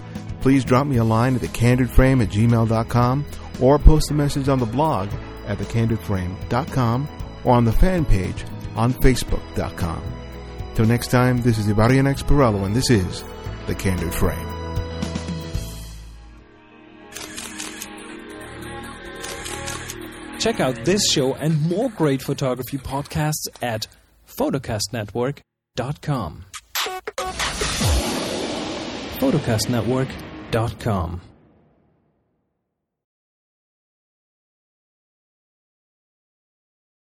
please 0.43 0.65
drop 0.65 0.87
me 0.87 0.99
a 0.99 1.05
line 1.05 1.37
at 1.37 1.41
thecandidframe 1.41 2.23
at 2.23 2.29
gmail.com 2.29 3.25
or 3.61 3.79
post 3.79 4.11
a 4.11 4.15
message 4.15 4.49
on 4.49 4.59
the 4.59 4.67
blog 4.67 5.09
at 5.47 5.59
thecandidframe.com 5.59 7.09
or 7.45 7.55
on 7.55 7.65
the 7.65 7.73
fan 7.73 8.05
page 8.05 8.45
on 8.77 8.93
facebook.com. 8.95 10.03
Till 10.75 10.87
next 10.87 11.09
time, 11.09 11.43
this 11.43 11.59
is 11.59 11.67
Ibarionex 11.67 12.25
Perello, 12.25 12.65
and 12.65 12.75
this 12.75 12.89
is 12.91 13.23
The 13.67 13.75
Candid 13.75 14.15
Frame. 14.15 14.49
Check 20.39 20.61
out 20.61 20.85
this 20.85 21.13
show 21.13 21.35
and 21.35 21.61
more 21.69 21.89
great 21.91 22.21
photography 22.21 22.79
podcasts 22.79 23.47
at 23.61 23.87
photocastnetwork.com. 24.27 26.45
photocastnetwork.com. 30.53 31.32